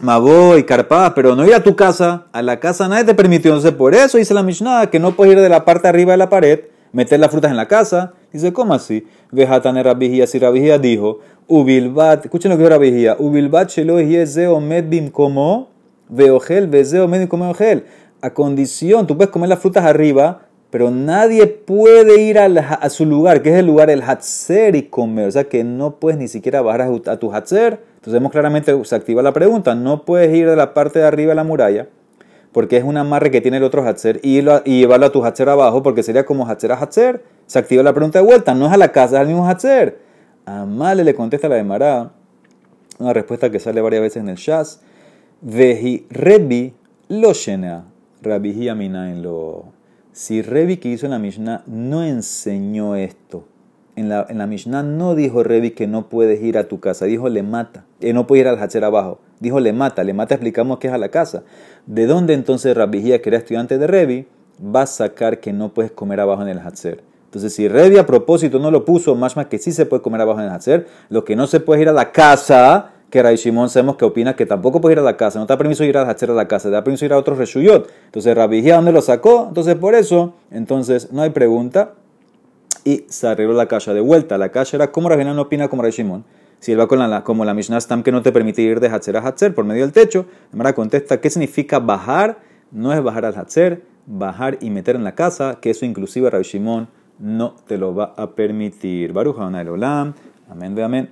Maboy, 0.00 0.64
Carpá, 0.64 1.14
pero 1.14 1.34
no 1.34 1.46
ir 1.46 1.54
a 1.54 1.62
tu 1.62 1.74
casa, 1.74 2.26
a 2.32 2.42
la 2.42 2.60
casa 2.60 2.86
nadie 2.86 3.04
te 3.04 3.14
permitió. 3.14 3.50
Entonces, 3.52 3.72
por 3.72 3.94
eso 3.94 4.18
dice 4.18 4.34
la 4.34 4.42
Mishnah 4.42 4.90
que 4.90 4.98
no 4.98 5.12
puedes 5.12 5.34
ir 5.34 5.40
de 5.40 5.48
la 5.48 5.64
parte 5.64 5.88
arriba 5.88 6.12
de 6.12 6.18
la 6.18 6.28
pared, 6.28 6.60
meter 6.92 7.18
las 7.18 7.30
frutas 7.30 7.50
en 7.50 7.56
la 7.56 7.66
casa. 7.66 8.12
Dice, 8.32 8.52
¿cómo 8.52 8.74
así? 8.74 9.06
Vejatane 9.32 9.82
Rabijía, 9.82 10.26
si 10.26 10.38
Rabijía 10.38 10.78
dijo, 10.78 11.20
Ubilbat, 11.46 12.26
escuchen 12.26 12.50
lo 12.50 12.56
que 12.56 12.64
dijo 12.64 12.70
Rabijía, 12.70 13.16
Ubilbat 13.18 13.70
shelo 13.70 13.96
zeo 14.26 14.60
medbim 14.60 15.10
como, 15.10 15.70
veogel, 16.08 16.66
vezeo 16.66 17.08
medim 17.08 17.28
como 17.28 17.54
A 18.20 18.30
condición, 18.34 19.06
tú 19.06 19.16
puedes 19.16 19.30
comer 19.30 19.48
las 19.48 19.60
frutas 19.60 19.84
arriba, 19.84 20.42
pero 20.70 20.90
nadie 20.90 21.46
puede 21.46 22.20
ir 22.20 22.38
a, 22.38 22.90
su 22.90 23.06
lugar, 23.06 23.40
que 23.40 23.50
es 23.50 23.56
el 23.56 23.66
lugar 23.66 23.88
del 23.88 24.02
Hatzer 24.02 24.76
y 24.76 24.82
comer. 24.82 25.28
O 25.28 25.30
sea 25.30 25.44
que 25.44 25.64
no 25.64 25.96
puedes 25.96 26.18
ni 26.18 26.28
siquiera 26.28 26.60
bajar 26.60 26.82
a, 27.06 27.16
tu 27.16 27.32
Hatzer. 27.32 27.80
Entonces 28.06 28.20
vemos 28.20 28.30
claramente, 28.30 28.84
se 28.84 28.94
activa 28.94 29.20
la 29.20 29.32
pregunta, 29.32 29.74
no 29.74 30.04
puedes 30.04 30.32
ir 30.32 30.48
de 30.48 30.54
la 30.54 30.74
parte 30.74 31.00
de 31.00 31.06
arriba 31.06 31.30
de 31.30 31.34
la 31.34 31.42
muralla, 31.42 31.88
porque 32.52 32.76
es 32.76 32.84
un 32.84 32.96
amarre 32.96 33.32
que 33.32 33.40
tiene 33.40 33.56
el 33.56 33.64
otro 33.64 33.84
Hatzer, 33.84 34.20
y, 34.22 34.42
llevarlo 34.42 35.06
a 35.06 35.10
tu 35.10 35.24
Hatzer 35.24 35.48
abajo, 35.48 35.82
porque 35.82 36.04
sería 36.04 36.24
como 36.24 36.46
Hatzer 36.46 36.70
a 36.70 36.76
Hatzer. 36.76 37.24
Se 37.46 37.58
activa 37.58 37.82
la 37.82 37.92
pregunta 37.92 38.20
de 38.20 38.24
vuelta, 38.24 38.54
no 38.54 38.66
es 38.66 38.72
a 38.72 38.76
la 38.76 38.92
casa, 38.92 39.16
es 39.16 39.20
al 39.22 39.26
mismo 39.26 39.48
Hatzer. 39.48 39.98
Amale 40.44 41.02
le 41.02 41.16
contesta 41.16 41.48
la 41.48 41.56
de 41.56 41.64
Mará, 41.64 42.12
una 43.00 43.12
respuesta 43.12 43.50
que 43.50 43.58
sale 43.58 43.80
varias 43.80 44.02
veces 44.02 44.22
en 44.22 44.28
el 44.28 44.36
Shas. 44.36 44.82
Veji 45.40 46.06
Rebi 46.08 46.74
lo 47.08 47.32
shenea, 47.32 47.86
Rabi 48.22 48.68
en 48.68 49.22
lo 49.22 49.64
si 50.12 50.42
Revi 50.42 50.76
que 50.76 50.90
hizo 50.90 51.06
en 51.06 51.10
la 51.10 51.18
Mishnah 51.18 51.64
no 51.66 52.04
enseñó 52.04 52.94
esto, 52.94 53.44
en 53.96 54.10
la, 54.10 54.26
en 54.28 54.38
la 54.38 54.46
Mishnah 54.46 54.82
no 54.82 55.14
dijo 55.14 55.42
Revi 55.42 55.70
que 55.70 55.86
no 55.86 56.08
puedes 56.08 56.42
ir 56.42 56.58
a 56.58 56.68
tu 56.68 56.80
casa, 56.80 57.06
dijo 57.06 57.28
le 57.28 57.42
mata, 57.42 57.84
que 57.98 58.12
no 58.12 58.26
puede 58.26 58.42
ir 58.42 58.48
al 58.48 58.58
Hacher 58.58 58.84
abajo, 58.84 59.18
dijo 59.40 59.58
le 59.58 59.72
mata, 59.72 60.04
le 60.04 60.12
mata 60.12 60.34
explicamos 60.34 60.78
que 60.78 60.88
es 60.88 60.92
a 60.92 60.98
la 60.98 61.08
casa. 61.08 61.42
¿De 61.86 62.06
dónde 62.06 62.34
entonces 62.34 62.76
Rabijía, 62.76 63.22
que 63.22 63.30
era 63.30 63.38
estudiante 63.38 63.78
de 63.78 63.86
Revi, 63.86 64.26
va 64.62 64.82
a 64.82 64.86
sacar 64.86 65.40
que 65.40 65.52
no 65.52 65.72
puedes 65.72 65.90
comer 65.90 66.20
abajo 66.20 66.42
en 66.42 66.48
el 66.48 66.58
Hacher? 66.58 67.02
Entonces, 67.24 67.54
si 67.54 67.68
Revi 67.68 67.98
a 67.98 68.06
propósito 68.06 68.58
no 68.58 68.70
lo 68.70 68.84
puso, 68.84 69.14
más 69.14 69.36
más 69.36 69.46
que 69.46 69.58
sí 69.58 69.72
se 69.72 69.86
puede 69.86 70.02
comer 70.02 70.20
abajo 70.20 70.40
en 70.40 70.46
el 70.46 70.52
Hacher, 70.52 70.86
lo 71.08 71.24
que 71.24 71.34
no 71.34 71.46
se 71.46 71.60
puede 71.60 71.82
ir 71.82 71.88
a 71.88 71.92
la 71.92 72.12
casa, 72.12 72.92
que 73.10 73.22
Ray 73.22 73.36
Shimon 73.36 73.70
sabemos 73.70 73.96
que 73.96 74.04
opina 74.04 74.36
que 74.36 74.46
tampoco 74.46 74.80
puede 74.80 74.94
ir 74.94 74.98
a 74.98 75.02
la 75.02 75.16
casa, 75.16 75.38
no 75.38 75.46
te 75.46 75.52
da 75.52 75.58
permiso 75.58 75.84
ir 75.84 75.96
a 75.96 76.02
hacer 76.02 76.30
a 76.30 76.34
la 76.34 76.48
casa, 76.48 76.68
te 76.68 76.74
da 76.74 76.84
permiso 76.84 77.04
ir 77.04 77.12
a 77.12 77.18
otro 77.18 77.34
reshuyot. 77.34 77.88
Entonces 78.06 78.34
Rabbi 78.34 78.62
¿dónde 78.62 78.92
lo 78.92 79.00
sacó? 79.00 79.46
Entonces 79.48 79.76
por 79.76 79.94
eso, 79.94 80.34
entonces 80.50 81.12
no 81.12 81.22
hay 81.22 81.30
pregunta 81.30 81.92
y 82.86 83.04
se 83.08 83.26
arregló 83.26 83.52
la 83.52 83.66
calle 83.66 83.92
de 83.92 84.00
vuelta. 84.00 84.38
La 84.38 84.50
calle 84.50 84.76
era 84.76 84.92
como 84.92 85.08
Rabbi 85.08 85.24
no 85.24 85.42
opina 85.42 85.68
como 85.68 85.82
Ray 85.82 85.90
Shimon, 85.90 86.24
Si 86.60 86.70
él 86.72 86.80
va 86.80 86.86
con 86.86 87.00
la, 87.00 87.24
como 87.24 87.44
la 87.44 87.52
Mishnah 87.52 87.80
Stam 87.80 88.04
que 88.04 88.12
no 88.12 88.22
te 88.22 88.30
permite 88.30 88.62
ir 88.62 88.78
de 88.78 88.88
Hatzer 88.88 89.16
a 89.16 89.26
Hatzer 89.26 89.54
por 89.54 89.64
medio 89.64 89.82
del 89.82 89.92
techo, 89.92 90.26
Emara 90.52 90.72
contesta, 90.72 91.20
¿qué 91.20 91.28
significa 91.28 91.80
bajar? 91.80 92.38
No 92.70 92.92
es 92.92 93.02
bajar 93.02 93.24
al 93.24 93.36
Hatzer, 93.36 93.82
bajar 94.06 94.58
y 94.60 94.70
meter 94.70 94.94
en 94.94 95.02
la 95.02 95.16
casa, 95.16 95.58
que 95.60 95.70
eso 95.70 95.84
inclusive 95.84 96.30
Rabbi 96.30 96.44
Shimon 96.44 96.88
no 97.18 97.56
te 97.66 97.76
lo 97.76 97.92
va 97.92 98.14
a 98.16 98.30
permitir. 98.30 99.12
Baruch 99.12 99.38
Olam. 99.38 100.14
Amén 100.48 100.74
de 100.76 100.84
amén. 100.84 101.04